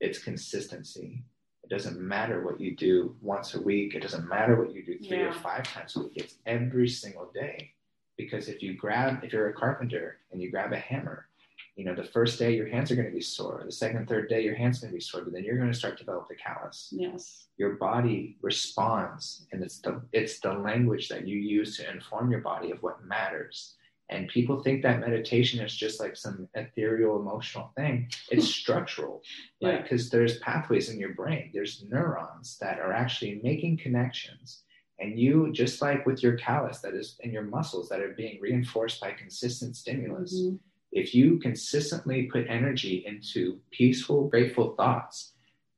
[0.00, 1.22] It's consistency.
[1.62, 3.94] It doesn't matter what you do once a week.
[3.94, 5.28] It doesn't matter what you do three yeah.
[5.28, 6.14] or five times a week.
[6.16, 7.74] It's every single day
[8.24, 11.26] because if you grab if you're a carpenter and you grab a hammer
[11.76, 14.28] you know the first day your hands are going to be sore the second third
[14.28, 16.04] day your hands are going to be sore but then you're going to start to
[16.04, 16.88] develop the callus.
[16.92, 17.46] Yes.
[17.56, 22.40] Your body responds and it's the it's the language that you use to inform your
[22.40, 23.76] body of what matters.
[24.10, 28.10] And people think that meditation is just like some ethereal emotional thing.
[28.30, 29.22] It's structural
[29.62, 29.82] right?
[29.82, 31.50] Because there's pathways in your brain.
[31.54, 34.64] There's neurons that are actually making connections
[35.00, 38.38] and you, just like with your callus that is in your muscles that are being
[38.40, 40.56] reinforced by consistent stimulus, mm-hmm.
[40.92, 45.32] if you consistently put energy into peaceful, grateful thoughts,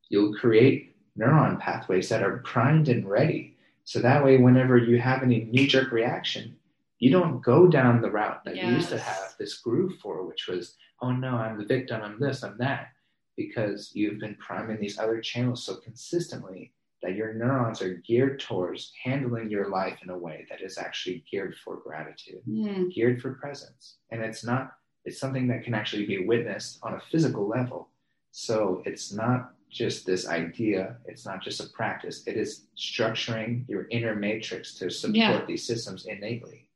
[0.09, 3.57] you'll create neuron pathways that are primed and ready.
[3.85, 6.57] So that way, whenever you have any knee jerk reaction,
[6.99, 8.65] you don't go down the route that yes.
[8.65, 12.19] you used to have this groove for, which was, oh no, I'm the victim, I'm
[12.19, 12.89] this, I'm that,
[13.37, 16.73] because you've been priming these other channels so consistently
[17.03, 21.25] that your neurons are geared towards handling your life in a way that is actually
[21.31, 22.93] geared for gratitude, mm.
[22.93, 23.97] geared for presence.
[24.11, 24.73] And it's not,
[25.05, 27.89] it's something that can actually be witnessed on a physical level.
[28.31, 33.89] So it's not just this idea, it's not just a practice, it is structuring your
[33.91, 35.45] inner matrix to support yeah.
[35.47, 36.69] these systems innately.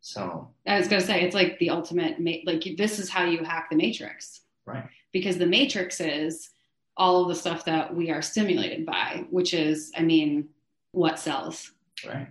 [0.00, 3.42] So I was going to say, it's like the ultimate, like this is how you
[3.42, 4.42] hack the matrix.
[4.66, 4.84] Right.
[5.12, 6.50] Because the matrix is,
[6.96, 10.48] all of the stuff that we are stimulated by, which is, I mean,
[10.92, 11.72] what sells?
[12.06, 12.28] Right.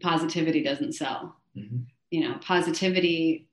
[0.00, 1.36] Positivity doesn't sell.
[1.56, 1.78] Mm-hmm.
[2.10, 3.48] You know, positivity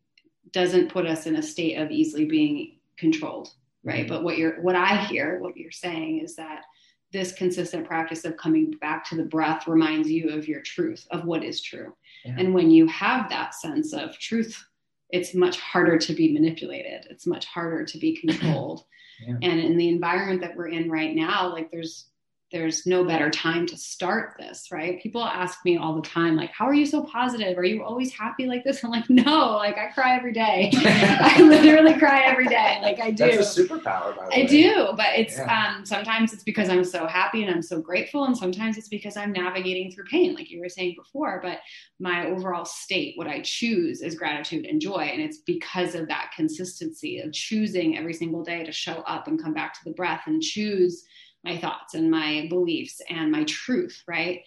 [0.52, 3.54] doesn't put us in a state of easily being controlled,
[3.84, 4.06] right?
[4.06, 4.14] Mm-hmm.
[4.14, 6.64] But what you're, what I hear, what you're saying is that
[7.12, 11.26] this consistent practice of coming back to the breath reminds you of your truth, of
[11.26, 11.96] what is true.
[12.24, 12.36] Yeah.
[12.38, 14.62] And when you have that sense of truth,
[15.10, 17.08] it's much harder to be manipulated.
[17.10, 18.84] It's much harder to be controlled.
[19.26, 19.36] Yeah.
[19.42, 22.08] And in the environment that we're in right now, like there's
[22.52, 25.02] there's no better time to start this, right?
[25.02, 27.58] People ask me all the time, like, how are you so positive?
[27.58, 28.84] Are you always happy like this?
[28.84, 30.72] I'm like, no, like I cry every day.
[30.76, 32.80] I literally cry every day.
[32.82, 33.32] Like I do.
[33.32, 34.48] That's a superpower, by the I way.
[34.48, 35.76] do, but it's yeah.
[35.78, 39.16] um sometimes it's because I'm so happy and I'm so grateful, and sometimes it's because
[39.16, 41.40] I'm navigating through pain, like you were saying before.
[41.44, 41.60] But
[42.00, 45.10] my overall state, what I choose is gratitude and joy.
[45.12, 49.42] And it's because of that consistency of choosing every single day to show up and
[49.42, 51.06] come back to the breath and choose
[51.44, 54.42] my thoughts and my beliefs and my truth, right?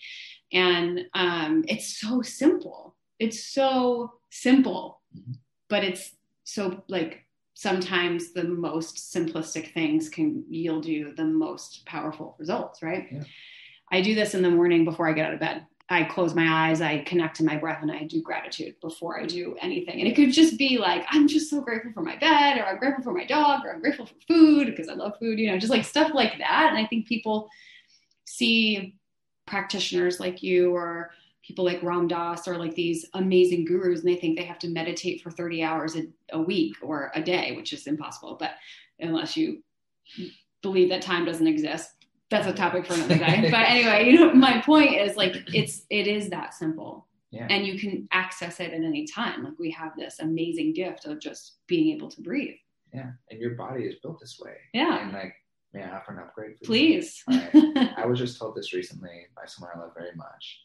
[0.52, 2.94] And um, it's so simple.
[3.18, 5.32] It's so simple, mm-hmm.
[5.68, 6.14] but it's
[6.44, 7.24] so like
[7.54, 13.06] sometimes the most simplistic things can yield you the most powerful results, right?
[13.10, 13.22] Yeah.
[13.90, 15.66] I do this in the morning before I get out of bed.
[15.92, 19.26] I close my eyes, I connect to my breath, and I do gratitude before I
[19.26, 20.00] do anything.
[20.00, 22.78] And it could just be like, I'm just so grateful for my bed, or I'm
[22.78, 25.58] grateful for my dog, or I'm grateful for food because I love food, you know,
[25.58, 26.68] just like stuff like that.
[26.70, 27.48] And I think people
[28.24, 28.96] see
[29.46, 31.10] practitioners like you or
[31.42, 34.68] people like Ram Dass or like these amazing gurus, and they think they have to
[34.68, 38.36] meditate for 30 hours a, a week or a day, which is impossible.
[38.38, 38.52] But
[39.00, 39.62] unless you
[40.62, 42.01] believe that time doesn't exist,
[42.32, 43.48] that's a topic for another day.
[43.50, 47.06] but anyway, you know, my point is like it's it is that simple.
[47.30, 47.46] Yeah.
[47.48, 49.42] And you can access it at any time.
[49.42, 52.56] Like we have this amazing gift of just being able to breathe.
[52.92, 53.10] Yeah.
[53.30, 54.52] And your body is built this way.
[54.74, 55.02] Yeah.
[55.02, 55.34] And like,
[55.72, 56.60] may I offer an upgrade?
[56.62, 57.24] Please.
[57.30, 60.60] I was just told this recently by someone I love very much.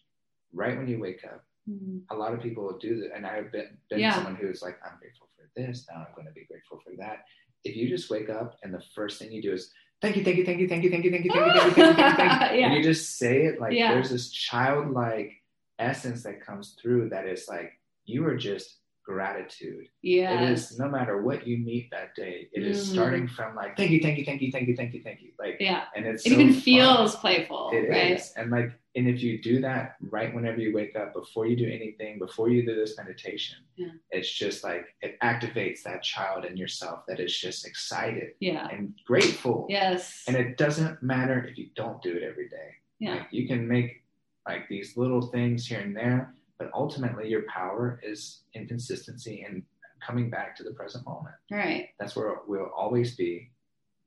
[0.54, 2.00] Right when you wake up, mm-hmm.
[2.14, 3.16] a lot of people will do that.
[3.16, 4.16] And I've been, been yeah.
[4.16, 5.86] someone who's like, I'm grateful for this.
[5.90, 7.20] Now I'm going to be grateful for that.
[7.64, 10.38] If you just wake up and the first thing you do is thank you, thank
[10.38, 12.16] you, thank you, thank you, thank you, thank you, thank you, thank you, thank you,
[12.18, 12.66] thank you.
[12.66, 13.94] And you just say it like yeah.
[13.94, 15.34] there's this childlike
[15.80, 18.78] essence that comes through that is like you are just
[19.08, 19.88] gratitude.
[20.02, 20.42] Yeah.
[20.42, 22.92] It is no matter what you meet that day, it is mm.
[22.92, 25.32] starting from like thank you, thank you, thank you, thank you, thank you, thank you.
[25.40, 25.86] Like yeah.
[25.96, 27.72] And it's it so even feels playful.
[27.72, 28.12] It right?
[28.12, 28.34] is.
[28.36, 31.66] And like and if you do that right whenever you wake up, before you do
[31.66, 33.92] anything, before you do this meditation, yeah.
[34.12, 38.68] it's just like it activates that child in yourself that is just excited yeah.
[38.70, 39.68] and grateful.
[39.70, 40.24] Yes.
[40.28, 42.72] And it doesn't matter if you don't do it every day.
[43.00, 43.12] Yeah.
[43.12, 44.04] Like you can make
[44.46, 49.64] like these little things here and there, but ultimately your power is in consistency and
[50.06, 51.36] coming back to the present moment.
[51.52, 51.90] Right.
[52.00, 53.52] That's where we'll always be,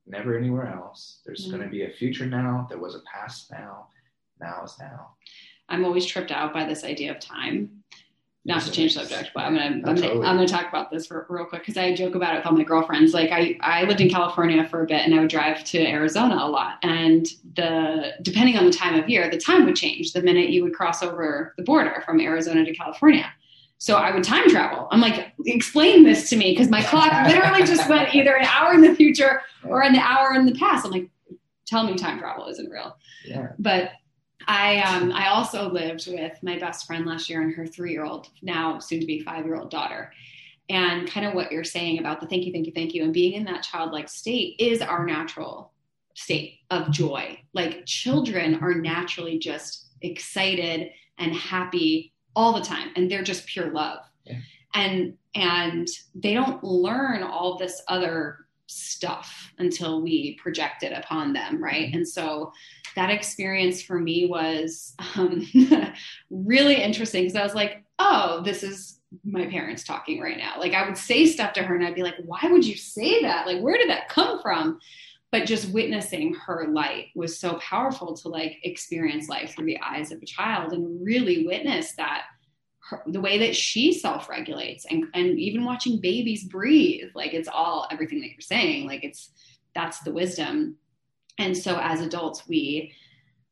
[0.07, 1.19] never anywhere else.
[1.25, 1.57] There's mm-hmm.
[1.57, 2.67] going to be a future now.
[2.69, 3.87] There was a past now.
[4.39, 5.11] Now is now.
[5.69, 7.83] I'm always tripped out by this idea of time.
[8.43, 10.13] Not to change subject, but I'm gonna I'm, gonna.
[10.13, 12.53] I'm gonna talk about this for, real quick because I joke about it with all
[12.53, 13.13] my girlfriends.
[13.13, 16.37] Like I I lived in California for a bit and I would drive to Arizona
[16.39, 20.23] a lot, and the depending on the time of year, the time would change the
[20.23, 23.31] minute you would cross over the border from Arizona to California.
[23.77, 24.87] So I would time travel.
[24.91, 28.73] I'm like, explain this to me because my clock literally just went either an hour
[28.73, 30.85] in the future or an hour in the past.
[30.85, 31.09] I'm like,
[31.65, 32.95] tell me time travel isn't real.
[33.25, 33.53] Yeah.
[33.59, 33.91] But
[34.47, 38.03] I um, I also lived with my best friend last year and her three year
[38.03, 40.11] old, now soon to be five year old daughter.
[40.69, 43.13] And kind of what you're saying about the thank you, thank you, thank you, and
[43.13, 45.73] being in that childlike state is our natural
[46.15, 47.39] state of joy.
[47.53, 53.71] Like children are naturally just excited and happy all the time and they're just pure
[53.71, 54.39] love yeah.
[54.73, 61.61] and and they don't learn all this other stuff until we project it upon them
[61.61, 61.97] right mm-hmm.
[61.97, 62.51] and so
[62.95, 65.45] that experience for me was um,
[66.29, 70.59] really interesting because i was like oh this is my parents talking right now.
[70.59, 73.21] Like i would say stuff to her and i'd be like why would you say
[73.23, 73.45] that?
[73.45, 74.79] Like where did that come from?
[75.31, 80.11] But just witnessing her light was so powerful to like experience life through the eyes
[80.11, 82.23] of a child and really witness that
[82.89, 87.87] her, the way that she self-regulates and, and even watching babies breathe like it's all
[87.91, 89.31] everything that you're saying like it's
[89.73, 90.75] that's the wisdom
[91.37, 92.93] and so as adults we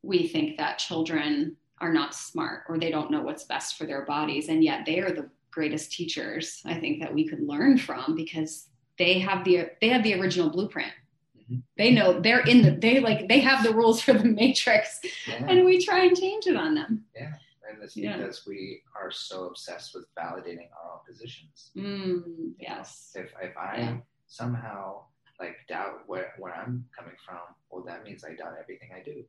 [0.01, 4.05] we think that children are not smart or they don't know what's best for their
[4.05, 8.15] bodies and yet they are the greatest teachers i think that we could learn from
[8.15, 8.67] because
[8.97, 10.91] they have the they have the original blueprint
[11.37, 11.57] mm-hmm.
[11.77, 15.45] they know they're in the they like they have the rules for the matrix yeah.
[15.47, 17.33] and we try and change it on them yeah
[17.69, 18.17] and it's yeah.
[18.17, 22.21] because we are so obsessed with validating our own positions mm,
[22.59, 23.97] yes if, if i yeah.
[24.27, 25.01] somehow
[25.39, 29.23] like doubt where, where i'm coming from well that means i doubt everything i do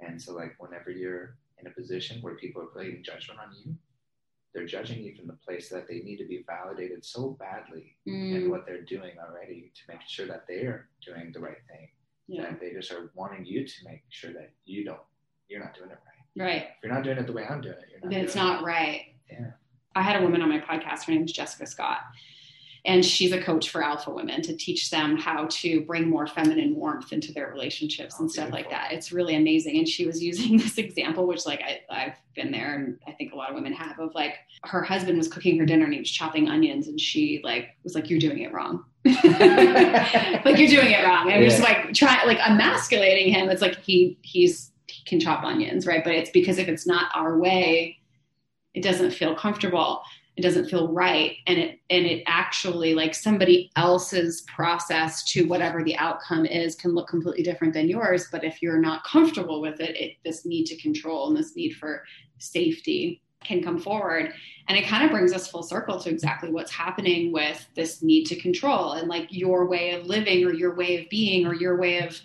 [0.00, 3.74] and so like whenever you're in a position where people are putting judgment on you
[4.54, 8.34] they're judging you from the place that they need to be validated so badly mm.
[8.34, 11.88] in what they're doing already to make sure that they're doing the right thing.
[12.26, 12.42] Yeah.
[12.42, 15.00] That they just are wanting you to make sure that you don't,
[15.48, 15.98] you're not doing it
[16.36, 16.44] right.
[16.44, 16.62] Right.
[16.62, 18.10] If you're not doing it the way I'm doing it, you're not.
[18.10, 18.64] Then it's not it.
[18.64, 19.02] right.
[19.30, 19.50] Yeah.
[19.94, 21.04] I had a woman on my podcast.
[21.04, 21.98] Her name's Jessica Scott,
[22.84, 26.74] and she's a coach for alpha women to teach them how to bring more feminine
[26.74, 28.70] warmth into their relationships oh, and stuff beautiful.
[28.70, 28.92] like that.
[28.92, 29.78] It's really amazing.
[29.78, 33.32] And she was using this example which like I, i've been there and i think
[33.32, 36.00] a lot of women have of like her husband was cooking her dinner and he
[36.00, 38.84] was chopping onions and she like was like you're doing it wrong.
[40.42, 41.30] Like you're doing it wrong.
[41.30, 41.48] And yeah.
[41.48, 43.48] just like trying like emasculating him.
[43.48, 46.02] It's like he he's he can chop onions right?
[46.02, 47.98] But it's because if it's not our way
[48.74, 50.02] it doesn't feel comfortable
[50.36, 51.36] it doesn't feel right.
[51.46, 56.94] And it and it actually like somebody else's process to whatever the outcome is can
[56.94, 58.28] look completely different than yours.
[58.30, 61.72] But if you're not comfortable with it, it this need to control and this need
[61.74, 62.04] for
[62.38, 64.32] safety can come forward.
[64.68, 68.24] And it kind of brings us full circle to exactly what's happening with this need
[68.26, 71.78] to control and like your way of living or your way of being or your
[71.78, 72.20] way of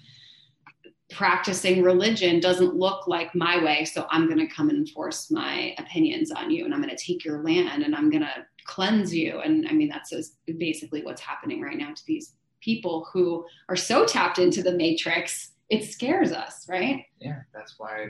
[1.12, 5.76] practicing religion doesn't look like my way so i'm going to come and enforce my
[5.78, 9.14] opinions on you and i'm going to take your land and i'm going to cleanse
[9.14, 9.40] you.
[9.40, 10.12] And i mean that's
[10.58, 15.52] basically what's happening right now to these people who are so tapped into the matrix
[15.70, 17.06] it scares us right?
[17.20, 18.08] Yeah that's why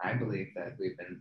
[0.00, 1.20] i believe that we've been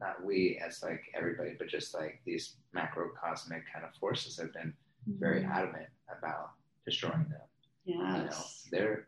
[0.00, 4.72] not we as like everybody but just like these macrocosmic kind of forces have been
[5.18, 5.52] very mm-hmm.
[5.52, 6.50] adamant about
[6.84, 7.40] destroying them.
[7.84, 8.36] Yeah you know,
[8.70, 9.06] they're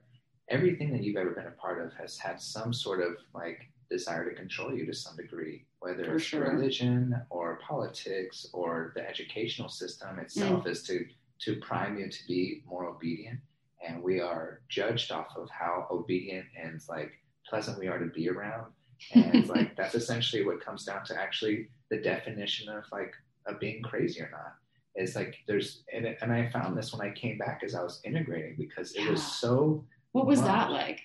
[0.53, 4.29] everything that you've ever been a part of has had some sort of like desire
[4.29, 6.53] to control you to some degree, whether For it's sure.
[6.53, 10.71] religion or politics or the educational system itself mm.
[10.71, 11.07] is to
[11.41, 13.41] to prime you to be more obedient.
[13.87, 17.13] And we are judged off of how obedient and like
[17.49, 18.67] pleasant we are to be around.
[19.13, 23.13] And like that's essentially what comes down to actually the definition of like
[23.47, 24.55] of being crazy or not.
[24.95, 28.01] Is like there's and, and I found this when I came back as I was
[28.05, 29.11] integrating because it yeah.
[29.11, 30.47] was so what was wow.
[30.47, 31.01] that like?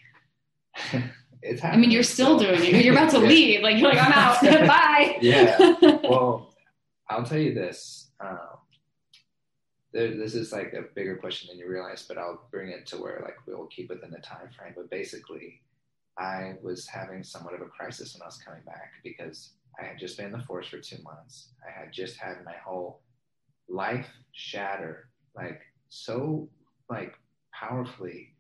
[1.42, 2.86] it's I mean, you're still doing it.
[2.86, 3.28] You're about to yeah.
[3.28, 3.62] leave.
[3.62, 4.42] Like you're like, I'm out.
[4.68, 5.18] Bye.
[5.22, 5.58] yeah.
[6.04, 6.54] Well,
[7.10, 8.10] I'll tell you this.
[8.20, 8.38] Um,
[9.94, 12.98] there, this is like a bigger question than you realize, but I'll bring it to
[12.98, 14.74] where like we'll keep within the time frame.
[14.76, 15.62] But basically,
[16.18, 20.00] I was having somewhat of a crisis when I was coming back because I had
[20.00, 21.50] just been in the force for two months.
[21.66, 23.02] I had just had my whole
[23.70, 26.50] life shatter, like so
[26.90, 27.14] like
[27.54, 28.34] powerfully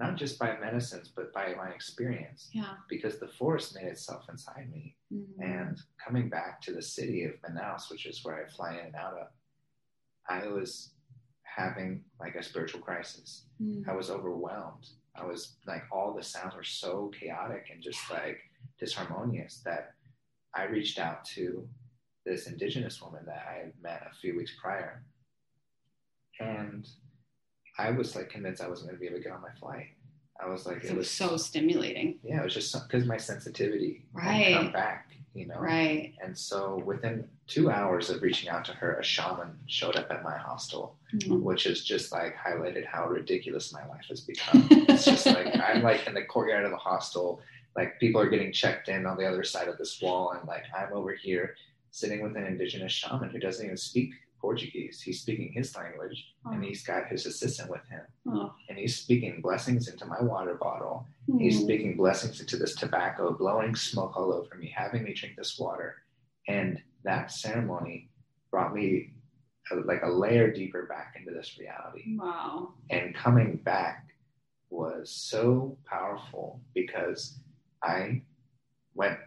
[0.00, 2.48] not just by medicines, but by my experience.
[2.52, 2.74] Yeah.
[2.88, 4.94] Because the forest made itself inside me.
[5.12, 5.42] Mm-hmm.
[5.42, 8.94] And coming back to the city of Manaus, which is where I fly in and
[8.94, 9.26] out of,
[10.28, 10.92] I was
[11.42, 13.46] having like a spiritual crisis.
[13.60, 13.90] Mm-hmm.
[13.90, 14.86] I was overwhelmed.
[15.16, 18.38] I was like, all the sounds were so chaotic and just like
[18.80, 19.94] disharmonious that
[20.54, 21.66] I reached out to
[22.24, 25.02] this indigenous woman that I had met a few weeks prior.
[26.38, 26.88] And
[27.78, 29.88] I was like convinced I wasn't going to be able to get on my flight.
[30.40, 32.18] I was like, it, it was, so stimulating.
[32.22, 35.56] Yeah, it was just because my sensitivity right come back, you know.
[35.58, 36.14] Right.
[36.22, 40.22] And so within two hours of reaching out to her, a shaman showed up at
[40.22, 41.42] my hostel, mm-hmm.
[41.42, 44.68] which is just like highlighted how ridiculous my life has become.
[44.70, 47.40] it's just like I'm like in the courtyard of the hostel,
[47.74, 50.64] like people are getting checked in on the other side of this wall, and like
[50.76, 51.56] I'm over here
[51.90, 55.00] sitting with an indigenous shaman who doesn't even speak Portuguese.
[55.00, 56.52] He's speaking his language, oh.
[56.52, 58.52] and he's got his assistant with him, oh.
[58.68, 61.06] and he's speaking blessings into my water bottle.
[61.28, 61.40] Mm.
[61.40, 65.58] He's speaking blessings into this tobacco, blowing smoke all over me, having me drink this
[65.58, 65.96] water,
[66.46, 68.10] and that ceremony
[68.50, 69.12] brought me
[69.72, 72.16] a, like a layer deeper back into this reality.
[72.16, 72.74] Wow!
[72.90, 74.06] And coming back
[74.70, 77.38] was so powerful because
[77.82, 78.22] I
[78.94, 79.18] went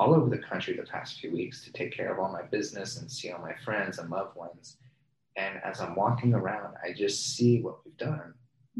[0.00, 2.96] all over the country the past few weeks to take care of all my business
[2.96, 4.78] and see all my friends and loved ones.
[5.36, 8.32] And as I'm walking around, I just see what we've done.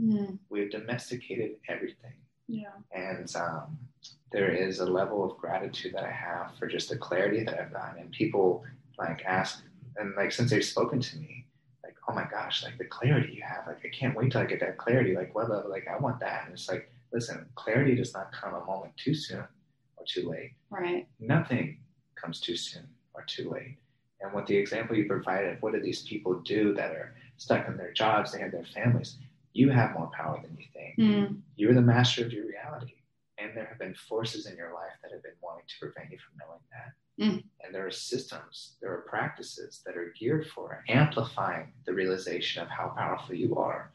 [0.03, 0.39] Mm.
[0.49, 2.14] We've domesticated everything.
[2.49, 2.73] Yeah.
[2.93, 3.79] And um,
[4.33, 7.73] there is a level of gratitude that I have for just the clarity that I've
[7.73, 8.01] gotten.
[8.01, 8.64] And people
[8.99, 9.62] like ask,
[9.99, 11.47] and like since they've spoken to me,
[11.85, 14.47] like, oh my gosh, like the clarity you have, like I can't wait till I
[14.47, 15.14] get that clarity.
[15.14, 15.68] Like what level?
[15.68, 16.45] Like I want that.
[16.47, 19.45] And it's like, listen, clarity does not come a moment too soon
[20.01, 20.53] or too late.
[20.70, 21.07] Right.
[21.20, 21.78] Nothing
[22.16, 23.76] comes too soon or too late.
[24.20, 27.76] And what the example you provided, what do these people do that are stuck in
[27.76, 28.32] their jobs?
[28.32, 29.16] They have their families.
[29.53, 30.98] You have more power than you think.
[30.98, 31.40] Mm.
[31.57, 32.94] You're the master of your reality.
[33.38, 36.18] And there have been forces in your life that have been wanting to prevent you
[36.18, 36.92] from knowing that.
[37.24, 37.44] Mm.
[37.62, 42.68] And there are systems, there are practices that are geared for amplifying the realization of
[42.68, 43.92] how powerful you are.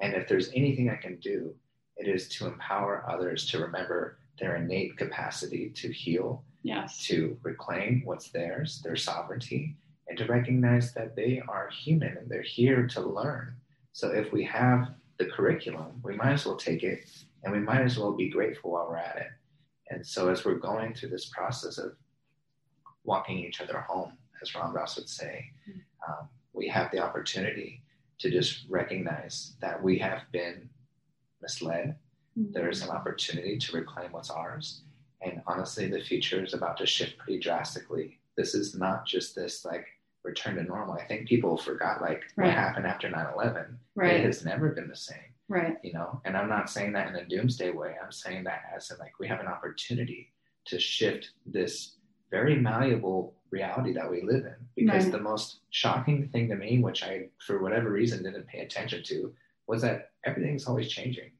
[0.00, 1.54] And if there's anything I can do,
[1.96, 7.04] it is to empower others to remember their innate capacity to heal, yes.
[7.06, 9.76] to reclaim what's theirs, their sovereignty,
[10.08, 13.54] and to recognize that they are human and they're here to learn.
[13.92, 17.08] So if we have the curriculum, we might as well take it
[17.42, 19.28] and we might as well be grateful while we're at it.
[19.90, 21.92] And so as we're going through this process of
[23.04, 24.12] walking each other home,
[24.42, 25.80] as Ram Dass would say, mm-hmm.
[26.08, 27.82] um, we have the opportunity
[28.18, 30.68] to just recognize that we have been
[31.40, 31.96] misled.
[32.38, 32.52] Mm-hmm.
[32.52, 34.82] There is an opportunity to reclaim what's ours.
[35.20, 38.20] And honestly, the future is about to shift pretty drastically.
[38.36, 39.86] This is not just this like
[40.22, 40.94] return to normal.
[40.94, 42.46] I think people forgot like right.
[42.46, 43.78] what happened after 9 11.
[43.94, 44.16] Right.
[44.16, 45.18] It has never been the same.
[45.48, 45.76] Right.
[45.82, 47.96] You know, and I'm not saying that in a doomsday way.
[48.02, 50.32] I'm saying that as in like we have an opportunity
[50.66, 51.96] to shift this
[52.30, 54.56] very malleable reality that we live in.
[54.76, 55.12] Because right.
[55.12, 59.32] the most shocking thing to me, which I for whatever reason didn't pay attention to,
[59.66, 61.30] was that everything's always changing.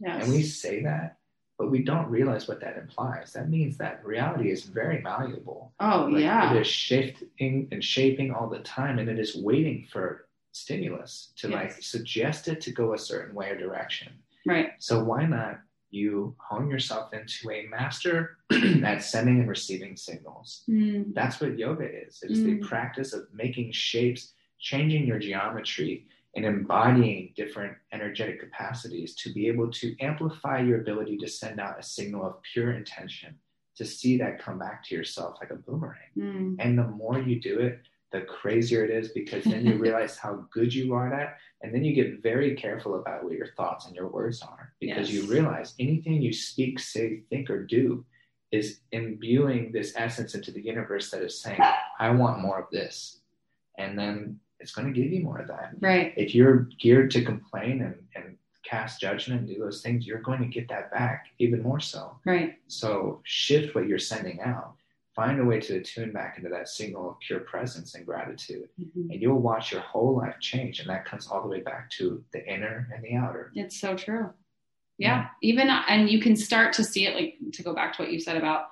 [0.00, 0.24] Yes.
[0.24, 1.18] And we say that,
[1.58, 3.32] but we don't realize what that implies.
[3.32, 5.72] That means that reality is very malleable.
[5.80, 6.52] Oh, like yeah.
[6.52, 11.48] It is shifting and shaping all the time, and it is waiting for stimulus to
[11.48, 11.54] yes.
[11.54, 14.12] like suggest it to go a certain way or direction.
[14.46, 14.70] Right.
[14.78, 18.38] So why not you hone yourself into a master
[18.84, 20.62] at sending and receiving signals?
[20.68, 21.14] Mm.
[21.14, 22.22] That's what yoga is.
[22.22, 22.44] It is mm.
[22.60, 29.48] the practice of making shapes, changing your geometry, and embodying different energetic capacities to be
[29.48, 33.34] able to amplify your ability to send out a signal of pure intention
[33.76, 35.96] to see that come back to yourself like a boomerang.
[36.16, 36.56] Mm.
[36.58, 40.44] And the more you do it, the crazier it is because then you realize how
[40.50, 43.94] good you are at and then you get very careful about what your thoughts and
[43.94, 45.22] your words are because yes.
[45.22, 48.04] you realize anything you speak say think or do
[48.50, 51.60] is imbuing this essence into the universe that is saying
[51.98, 53.20] i want more of this
[53.76, 55.72] and then it's going to give you more of that.
[55.80, 56.12] Right.
[56.16, 60.40] If you're geared to complain and, and cast judgment and do those things, you're going
[60.40, 62.16] to get that back even more so.
[62.24, 62.58] Right.
[62.66, 64.74] So shift what you're sending out.
[65.14, 68.68] Find a way to attune back into that signal of pure presence and gratitude.
[68.80, 69.10] Mm-hmm.
[69.10, 70.78] And you'll watch your whole life change.
[70.80, 73.50] And that comes all the way back to the inner and the outer.
[73.54, 74.30] It's so true.
[74.98, 75.08] Yeah.
[75.08, 75.26] yeah.
[75.42, 78.20] Even, and you can start to see it, like to go back to what you
[78.20, 78.68] said about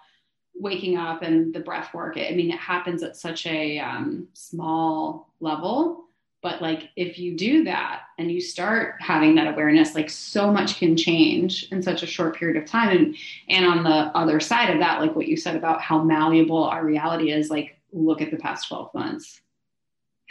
[0.59, 5.31] waking up and the breath work i mean it happens at such a um, small
[5.41, 6.07] level
[6.43, 10.79] but like if you do that and you start having that awareness like so much
[10.79, 13.17] can change in such a short period of time and
[13.49, 16.85] and on the other side of that like what you said about how malleable our
[16.85, 19.41] reality is like look at the past 12 months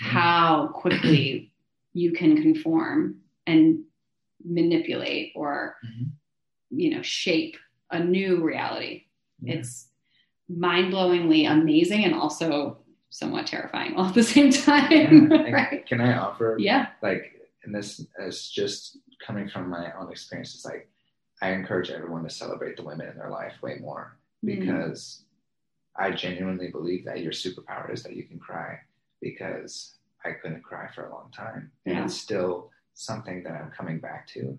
[0.01, 0.15] mm-hmm.
[0.15, 1.51] how quickly
[1.93, 3.83] you can conform and
[4.43, 6.09] manipulate or mm-hmm.
[6.69, 7.57] you know shape
[7.91, 9.03] a new reality
[9.41, 9.55] yeah.
[9.55, 9.87] it's
[10.49, 12.77] mind-blowingly amazing and also
[13.09, 15.31] somewhat terrifying all at the same time.
[15.31, 15.87] Yeah, right?
[15.87, 16.57] Can I offer?
[16.59, 16.87] Yeah.
[17.01, 17.33] Like,
[17.63, 20.65] and this is just coming from my own experiences.
[20.65, 20.89] Like,
[21.41, 24.59] I encourage everyone to celebrate the women in their life way more mm.
[24.59, 25.23] because
[25.99, 26.05] mm.
[26.05, 28.79] I genuinely believe that your superpower is that you can cry
[29.21, 31.71] because I couldn't cry for a long time.
[31.85, 32.05] And yeah.
[32.05, 34.57] it's still something that I'm coming back to.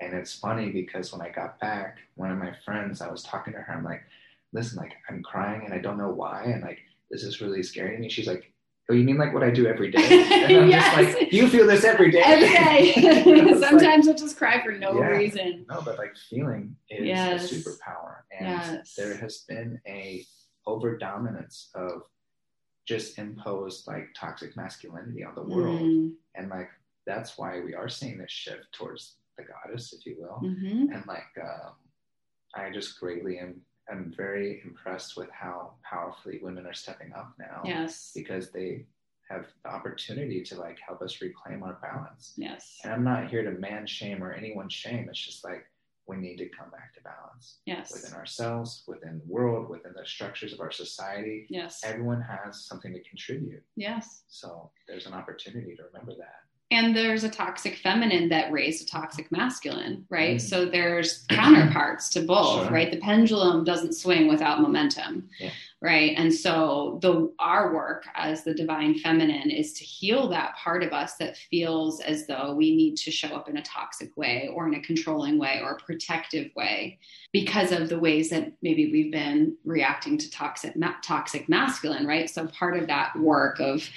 [0.00, 3.54] And it's funny because when I got back, one of my friends, I was talking
[3.54, 4.02] to her, I'm like,
[4.52, 6.78] listen, like I'm crying and I don't know why, and like
[7.10, 8.08] this is really scary to me.
[8.08, 8.52] She's like,
[8.88, 9.98] Oh, you mean like what I do every day?
[10.46, 10.96] And I'm yes.
[10.96, 12.22] just like, you feel this every day.
[12.24, 13.52] Every day.
[13.60, 15.66] Sometimes like, I'll just cry for no yeah, reason.
[15.68, 17.50] No, but like feeling is yes.
[17.50, 18.18] a superpower.
[18.38, 18.94] And yes.
[18.94, 20.24] there has been a
[20.66, 22.02] over dominance of
[22.86, 25.80] just imposed like toxic masculinity on the world.
[25.80, 26.12] Mm.
[26.36, 26.68] And like
[27.06, 30.48] that's why we are seeing this shift towards the goddess, if you will.
[30.48, 30.92] Mm-hmm.
[30.92, 31.72] And like um,
[32.54, 33.60] I just greatly am
[33.90, 37.62] am very impressed with how powerfully women are stepping up now.
[37.64, 38.12] Yes.
[38.14, 38.86] Because they
[39.28, 42.32] have the opportunity to like help us reclaim our balance.
[42.36, 42.78] Yes.
[42.84, 45.08] And I'm not here to man shame or anyone shame.
[45.08, 45.66] It's just like
[46.06, 47.56] we need to come back to balance.
[47.66, 47.92] Yes.
[47.92, 51.46] Within ourselves, within the world, within the structures of our society.
[51.50, 51.80] Yes.
[51.84, 53.62] Everyone has something to contribute.
[53.74, 54.22] Yes.
[54.28, 56.45] So there's an opportunity to remember that.
[56.72, 60.38] And there's a toxic feminine that raised a toxic masculine, right?
[60.38, 60.40] Mm.
[60.40, 62.72] So there's counterparts to both, sure.
[62.72, 62.90] right?
[62.90, 65.50] The pendulum doesn't swing without momentum, yeah.
[65.80, 66.14] right?
[66.16, 70.92] And so the our work as the divine feminine is to heal that part of
[70.92, 74.66] us that feels as though we need to show up in a toxic way or
[74.66, 76.98] in a controlling way or a protective way
[77.32, 82.28] because of the ways that maybe we've been reacting to toxic toxic masculine, right?
[82.28, 83.88] So part of that work of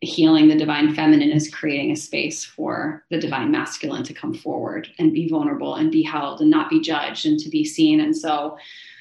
[0.00, 4.88] healing the divine feminine is creating a space for the divine masculine to come forward
[4.98, 8.00] and be vulnerable and be held and not be judged and to be seen.
[8.00, 8.58] And so,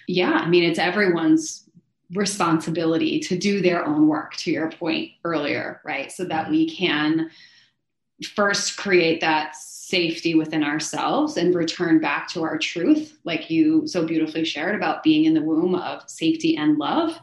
[0.08, 1.70] yeah, I mean, it's everyone's
[2.14, 6.12] responsibility to do their own work, to your point earlier, right?
[6.12, 7.30] So that we can
[8.34, 14.06] first create that safety within ourselves and return back to our truth, like you so
[14.06, 17.20] beautifully shared about being in the womb of safety and love,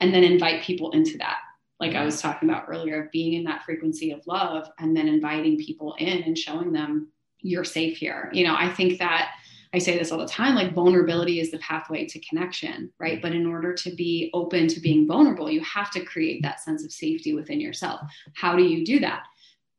[0.00, 1.36] and then invite people into that
[1.80, 5.58] like I was talking about earlier, being in that frequency of love and then inviting
[5.58, 7.08] people in and showing them
[7.40, 8.30] you're safe here.
[8.32, 9.32] You know, I think that
[9.74, 13.20] I say this all the time like vulnerability is the pathway to connection, right?
[13.20, 16.84] But in order to be open to being vulnerable, you have to create that sense
[16.84, 18.00] of safety within yourself.
[18.34, 19.24] How do you do that?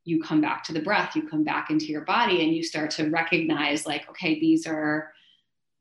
[0.03, 2.91] You come back to the breath, you come back into your body, and you start
[2.91, 5.11] to recognize, like, okay, these are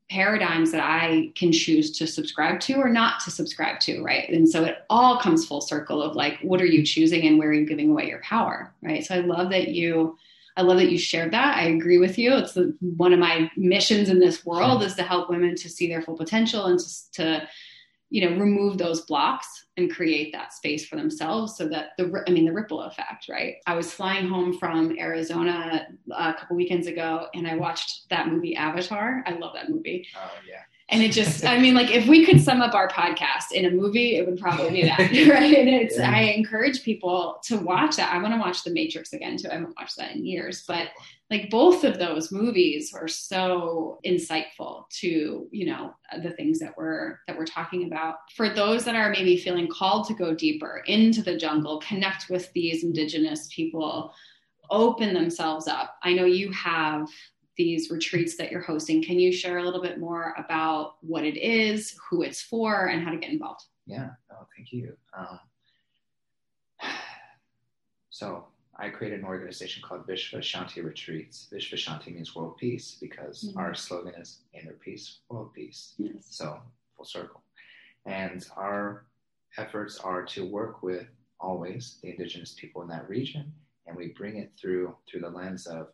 [0.09, 4.29] paradigms that I can choose to subscribe to or not to subscribe to, right?
[4.29, 7.49] And so it all comes full circle of like, what are you choosing and where
[7.49, 9.03] are you giving away your power, right?
[9.03, 10.17] So I love that you,
[10.57, 11.57] I love that you shared that.
[11.57, 12.33] I agree with you.
[12.35, 14.87] It's the, one of my missions in this world hmm.
[14.87, 17.49] is to help women to see their full potential and to, to
[18.09, 22.31] you know remove those blocks and create that space for themselves so that the i
[22.31, 23.55] mean the ripple effect right?
[23.67, 28.55] I was flying home from arizona a couple weekends ago and i watched that movie
[28.55, 29.23] avatar.
[29.25, 30.07] I love that movie.
[30.15, 33.51] Oh yeah and it just i mean like if we could sum up our podcast
[33.51, 35.57] in a movie it would probably be that right?
[35.57, 36.11] And it's yeah.
[36.11, 38.13] i encourage people to watch that.
[38.13, 39.49] I want to watch the matrix again too.
[39.49, 40.89] I haven't watched that in years but
[41.31, 47.19] like both of those movies are so insightful to you know the things that we're
[47.27, 48.17] that we're talking about.
[48.35, 52.51] For those that are maybe feeling called to go deeper into the jungle connect with
[52.53, 54.13] these indigenous people
[54.69, 55.95] open themselves up.
[56.03, 57.07] I know you have
[57.57, 59.03] these retreats that you're hosting.
[59.03, 63.03] Can you share a little bit more about what it is, who it's for, and
[63.03, 63.65] how to get involved?
[63.85, 64.95] Yeah, oh, thank you.
[65.17, 65.39] Um,
[68.09, 68.45] so
[68.77, 71.47] I created an organization called Vishva Shanti Retreats.
[71.51, 73.57] Vishva Shanti means world peace because mm-hmm.
[73.57, 75.93] our slogan is inner peace, world peace.
[75.97, 76.25] Yes.
[76.29, 76.59] So
[76.95, 77.41] full circle.
[78.05, 79.05] And our
[79.57, 81.07] efforts are to work with
[81.39, 83.51] always the indigenous people in that region,
[83.87, 85.87] and we bring it through through the lens of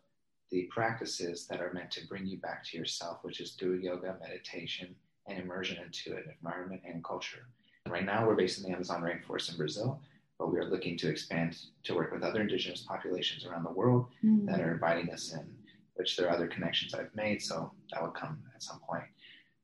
[0.52, 4.16] the practices that are meant to bring you back to yourself, which is through yoga,
[4.20, 4.94] meditation,
[5.26, 7.46] and immersion into an environment and culture.
[7.88, 10.00] Right now, we're based in the Amazon rainforest in Brazil,
[10.38, 14.06] but we are looking to expand to work with other indigenous populations around the world
[14.22, 14.46] mm-hmm.
[14.46, 15.48] that are inviting us in,
[15.94, 19.04] which there are other connections I've made, so that will come at some point.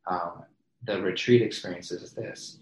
[0.07, 0.45] Um,
[0.85, 2.59] the retreat experience is this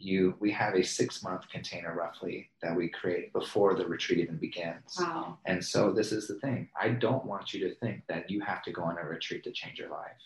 [0.00, 4.36] you we have a six month container roughly that we create before the retreat even
[4.36, 4.96] begins.
[4.98, 5.38] Wow.
[5.46, 6.68] And so this is the thing.
[6.80, 9.52] I don't want you to think that you have to go on a retreat to
[9.52, 10.20] change your life.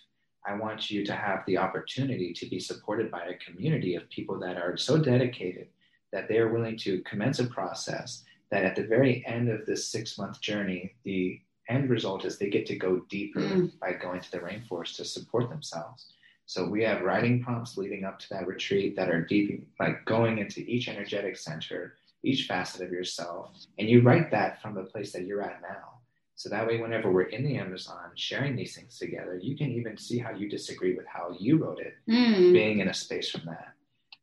[0.46, 4.38] I want you to have the opportunity to be supported by a community of people
[4.40, 5.68] that are so dedicated
[6.12, 9.88] that they are willing to commence a process that at the very end of this
[9.88, 13.72] six month journey, the end result is they get to go deeper mm.
[13.80, 16.06] by going to the rainforest to support themselves.
[16.46, 20.38] So we have writing prompts leading up to that retreat that are deep, like going
[20.38, 25.12] into each energetic center, each facet of yourself, and you write that from the place
[25.12, 26.00] that you're at now.
[26.36, 29.96] So that way, whenever we're in the Amazon sharing these things together, you can even
[29.96, 32.52] see how you disagree with how you wrote it, mm.
[32.52, 33.72] being in a space from that.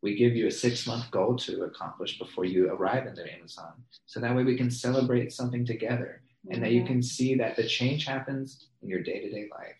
[0.01, 3.73] We give you a six month goal to accomplish before you arrive in the Amazon.
[4.07, 6.63] So that way we can celebrate something together and mm-hmm.
[6.63, 9.75] that you can see that the change happens in your day to day life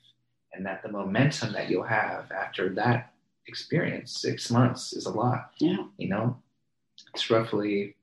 [0.53, 3.13] and that the momentum that you'll have after that
[3.47, 5.51] experience, six months is a lot.
[5.57, 5.77] Yeah.
[5.97, 6.37] You know,
[7.13, 7.95] it's roughly,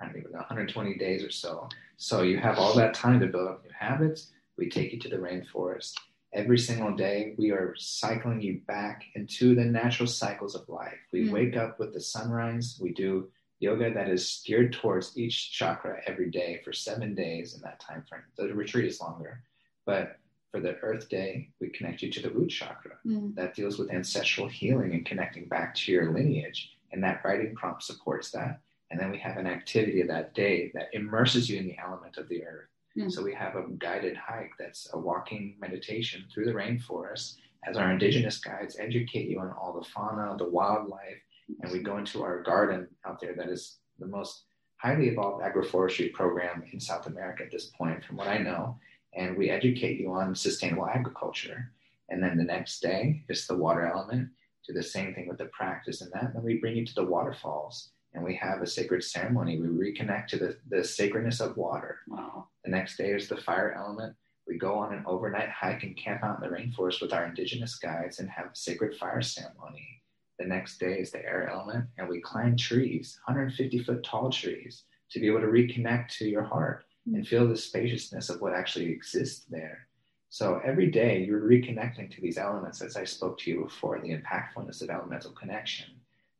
[0.00, 1.68] I don't even know, 120 days or so.
[1.96, 4.30] So you have all that time to build up new habits.
[4.56, 5.94] We take you to the rainforest.
[6.32, 10.98] Every single day, we are cycling you back into the natural cycles of life.
[11.12, 12.78] We mm wake up with the sunrise.
[12.80, 17.60] We do yoga that is geared towards each chakra every day for seven days in
[17.62, 18.22] that time frame.
[18.36, 19.42] The retreat is longer,
[19.84, 20.18] but
[20.52, 23.34] for the Earth Day, we connect you to the root chakra mm.
[23.34, 26.76] that deals with ancestral healing and connecting back to your lineage.
[26.92, 28.60] And that writing prompt supports that.
[28.90, 32.18] And then we have an activity of that day that immerses you in the element
[32.18, 32.68] of the earth.
[32.96, 33.10] Mm.
[33.10, 37.90] So we have a guided hike that's a walking meditation through the rainforest as our
[37.90, 41.22] indigenous guides educate you on all the fauna, the wildlife,
[41.62, 44.44] and we go into our garden out there that is the most
[44.76, 48.76] highly evolved agroforestry program in South America at this point, from what I know.
[49.14, 51.70] And we educate you on sustainable agriculture.
[52.08, 54.28] And then the next day is the water element.
[54.66, 56.24] Do the same thing with the practice and that.
[56.24, 59.58] And then we bring you to the waterfalls and we have a sacred ceremony.
[59.58, 61.98] We reconnect to the, the sacredness of water.
[62.08, 62.48] Wow.
[62.64, 64.14] The next day is the fire element.
[64.46, 67.76] We go on an overnight hike and camp out in the rainforest with our indigenous
[67.76, 70.02] guides and have a sacred fire ceremony.
[70.38, 74.82] The next day is the air element, and we climb trees, 150 foot tall trees,
[75.10, 76.84] to be able to reconnect to your heart.
[77.06, 79.86] And feel the spaciousness of what actually exists there.
[80.28, 84.16] So every day you're reconnecting to these elements, as I spoke to you before, the
[84.16, 85.86] impactfulness of elemental connection.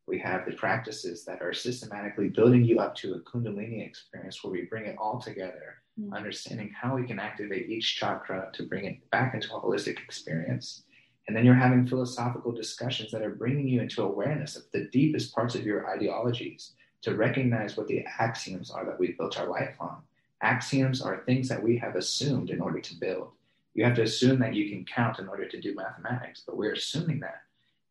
[0.06, 4.52] We have the practices that are systematically building you up to a Kundalini experience where
[4.52, 6.12] we bring it all together, mm-hmm.
[6.12, 10.84] understanding how we can activate each chakra to bring it back into a holistic experience
[11.28, 15.34] and then you're having philosophical discussions that are bringing you into awareness of the deepest
[15.34, 19.74] parts of your ideologies to recognize what the axioms are that we've built our life
[19.80, 20.02] on.
[20.42, 23.28] Axioms are things that we have assumed in order to build.
[23.74, 26.74] You have to assume that you can count in order to do mathematics, but we're
[26.74, 27.42] assuming that.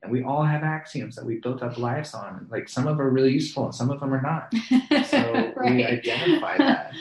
[0.03, 2.47] And we all have axioms that we built up lives on.
[2.49, 4.53] Like some of them are really useful and some of them are not.
[5.07, 5.71] So right.
[5.73, 6.93] we identify that.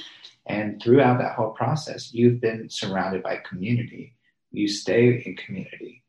[0.46, 4.14] And throughout that whole process, you've been surrounded by community.
[4.51, 6.01] You stay in community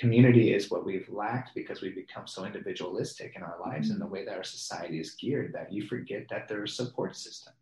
[0.00, 4.00] community is what we've lacked because we've become so individualistic in our lives mm-hmm.
[4.00, 6.86] and the way that our society is geared that you forget that there is a
[6.86, 7.54] support systems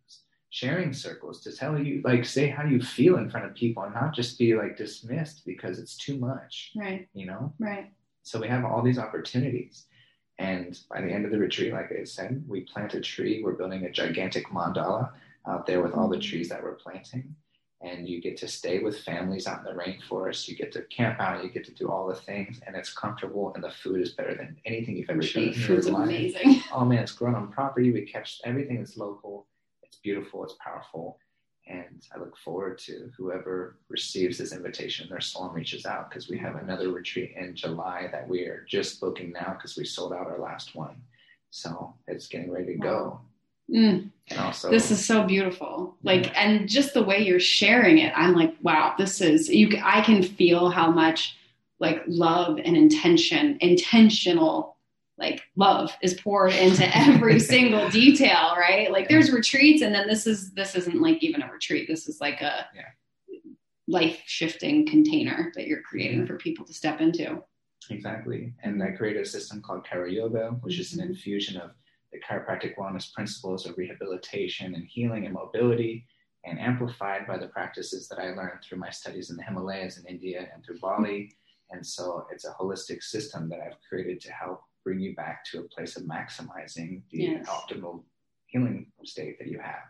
[0.51, 3.95] sharing circles to tell you like say how you feel in front of people and
[3.95, 7.93] not just be like dismissed because it's too much right you know right
[8.23, 9.87] so we have all these opportunities
[10.39, 13.53] and by the end of the retreat like i said we plant a tree we're
[13.53, 15.11] building a gigantic mandala
[15.47, 16.31] out there with all the mm-hmm.
[16.31, 17.35] trees that we're planting
[17.81, 20.49] and you get to stay with families out in the rainforest.
[20.49, 21.45] You get to camp out.
[21.45, 23.53] You get to do all the things, and it's comfortable.
[23.55, 26.09] And the food is better than anything you've ever eaten in your life.
[26.09, 26.63] Amazing.
[26.73, 27.93] Oh man, it's grown on property.
[27.93, 29.47] We catch everything that's local.
[29.99, 30.45] It's beautiful.
[30.45, 31.19] It's powerful,
[31.67, 35.09] and I look forward to whoever receives this invitation.
[35.09, 39.01] Their soul reaches out because we have another retreat in July that we are just
[39.01, 41.03] booking now because we sold out our last one.
[41.51, 43.21] So it's getting ready to go.
[43.69, 44.11] Mm.
[44.39, 45.97] Also, this is so beautiful.
[46.05, 46.45] Like, yeah.
[46.45, 49.81] and just the way you're sharing it, I'm like, wow, this is you.
[49.83, 51.37] I can feel how much
[51.81, 54.77] like love and intention, intentional
[55.19, 58.91] like love is poured into every single detail, right?
[58.91, 61.89] Like, there's retreats, and then this is this isn't like even a retreat.
[61.89, 63.39] This is like a yeah.
[63.87, 67.43] life shifting container that you're creating for people to step into.
[67.91, 70.81] Exactly, and I created a system called Kara Yoga, which mm-hmm.
[70.81, 71.71] is an infusion of
[72.13, 76.07] the chiropractic wellness principles of rehabilitation and healing and mobility,
[76.45, 80.07] and amplified by the practices that I learned through my studies in the Himalayas in
[80.07, 81.37] India and through Bali.
[81.71, 85.61] And so it's a holistic system that I've created to help bring you back to
[85.61, 87.47] a place of maximizing the yes.
[87.49, 88.03] optimal
[88.47, 89.85] healing state that you have.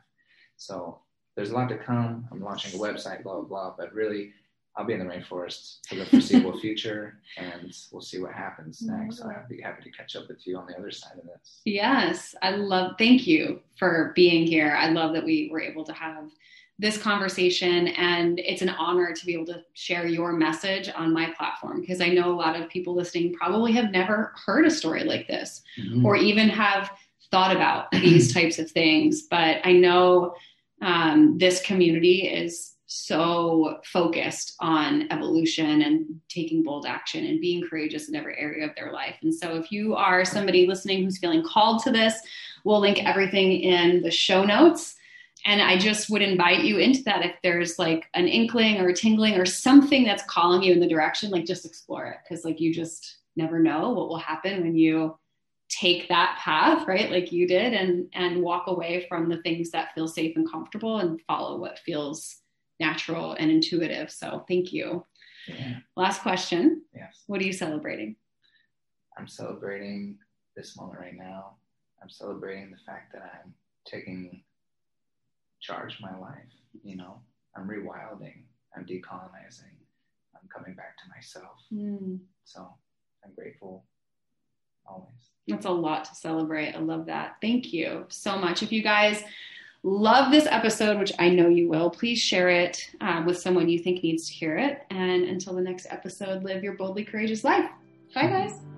[0.57, 1.01] So
[1.36, 2.26] there's a lot to come.
[2.32, 3.74] I'm launching a website, blah, blah, blah.
[3.78, 4.32] But really,
[4.76, 9.03] I'll be in the rainforest for the foreseeable future, and we'll see what happens mm-hmm.
[9.03, 9.20] next.
[9.20, 11.61] I'll be happy to catch up with you on the other side of this.
[11.64, 12.95] Yes, I love.
[12.99, 14.76] Thank you for being here.
[14.78, 16.30] I love that we were able to have
[16.78, 21.32] this conversation, and it's an honor to be able to share your message on my
[21.36, 25.02] platform because I know a lot of people listening probably have never heard a story
[25.02, 26.06] like this, mm-hmm.
[26.06, 26.90] or even have
[27.30, 29.22] thought about these types of things.
[29.22, 30.34] But I know
[30.80, 38.08] um, this community is so focused on evolution and taking bold action and being courageous
[38.08, 39.16] in every area of their life.
[39.22, 42.14] And so, if you are somebody listening who's feeling called to this,
[42.64, 44.94] we'll link everything in the show notes.
[45.47, 48.95] And I just would invite you into that if there's like an inkling or a
[48.95, 52.18] tingling or something that's calling you in the direction, like just explore it.
[52.28, 55.16] Cause like you just never know what will happen when you
[55.68, 59.93] take that path right like you did and and walk away from the things that
[59.95, 62.39] feel safe and comfortable and follow what feels
[62.80, 64.11] natural and intuitive.
[64.11, 65.05] So thank you.
[65.47, 65.78] Yeah.
[65.97, 66.82] Last question.
[66.95, 67.24] Yes.
[67.26, 68.16] What are you celebrating?
[69.16, 70.18] I'm celebrating
[70.57, 71.57] this moment right now.
[72.03, 73.52] I'm celebrating the fact that I'm
[73.85, 74.43] taking
[75.60, 76.36] charge my life.
[76.82, 77.20] You know,
[77.56, 78.43] I'm rewilding,
[78.76, 79.74] I'm decolonizing,
[80.35, 81.59] I'm coming back to myself.
[81.72, 82.18] Mm.
[82.44, 82.68] So
[83.24, 83.85] I'm grateful
[84.86, 85.09] always.
[85.47, 86.74] That's a lot to celebrate.
[86.74, 87.36] I love that.
[87.40, 88.62] Thank you so much.
[88.62, 89.22] If you guys
[89.82, 93.78] love this episode, which I know you will, please share it um, with someone you
[93.78, 94.82] think needs to hear it.
[94.90, 97.70] And until the next episode, live your boldly courageous life.
[98.14, 98.77] Bye, guys.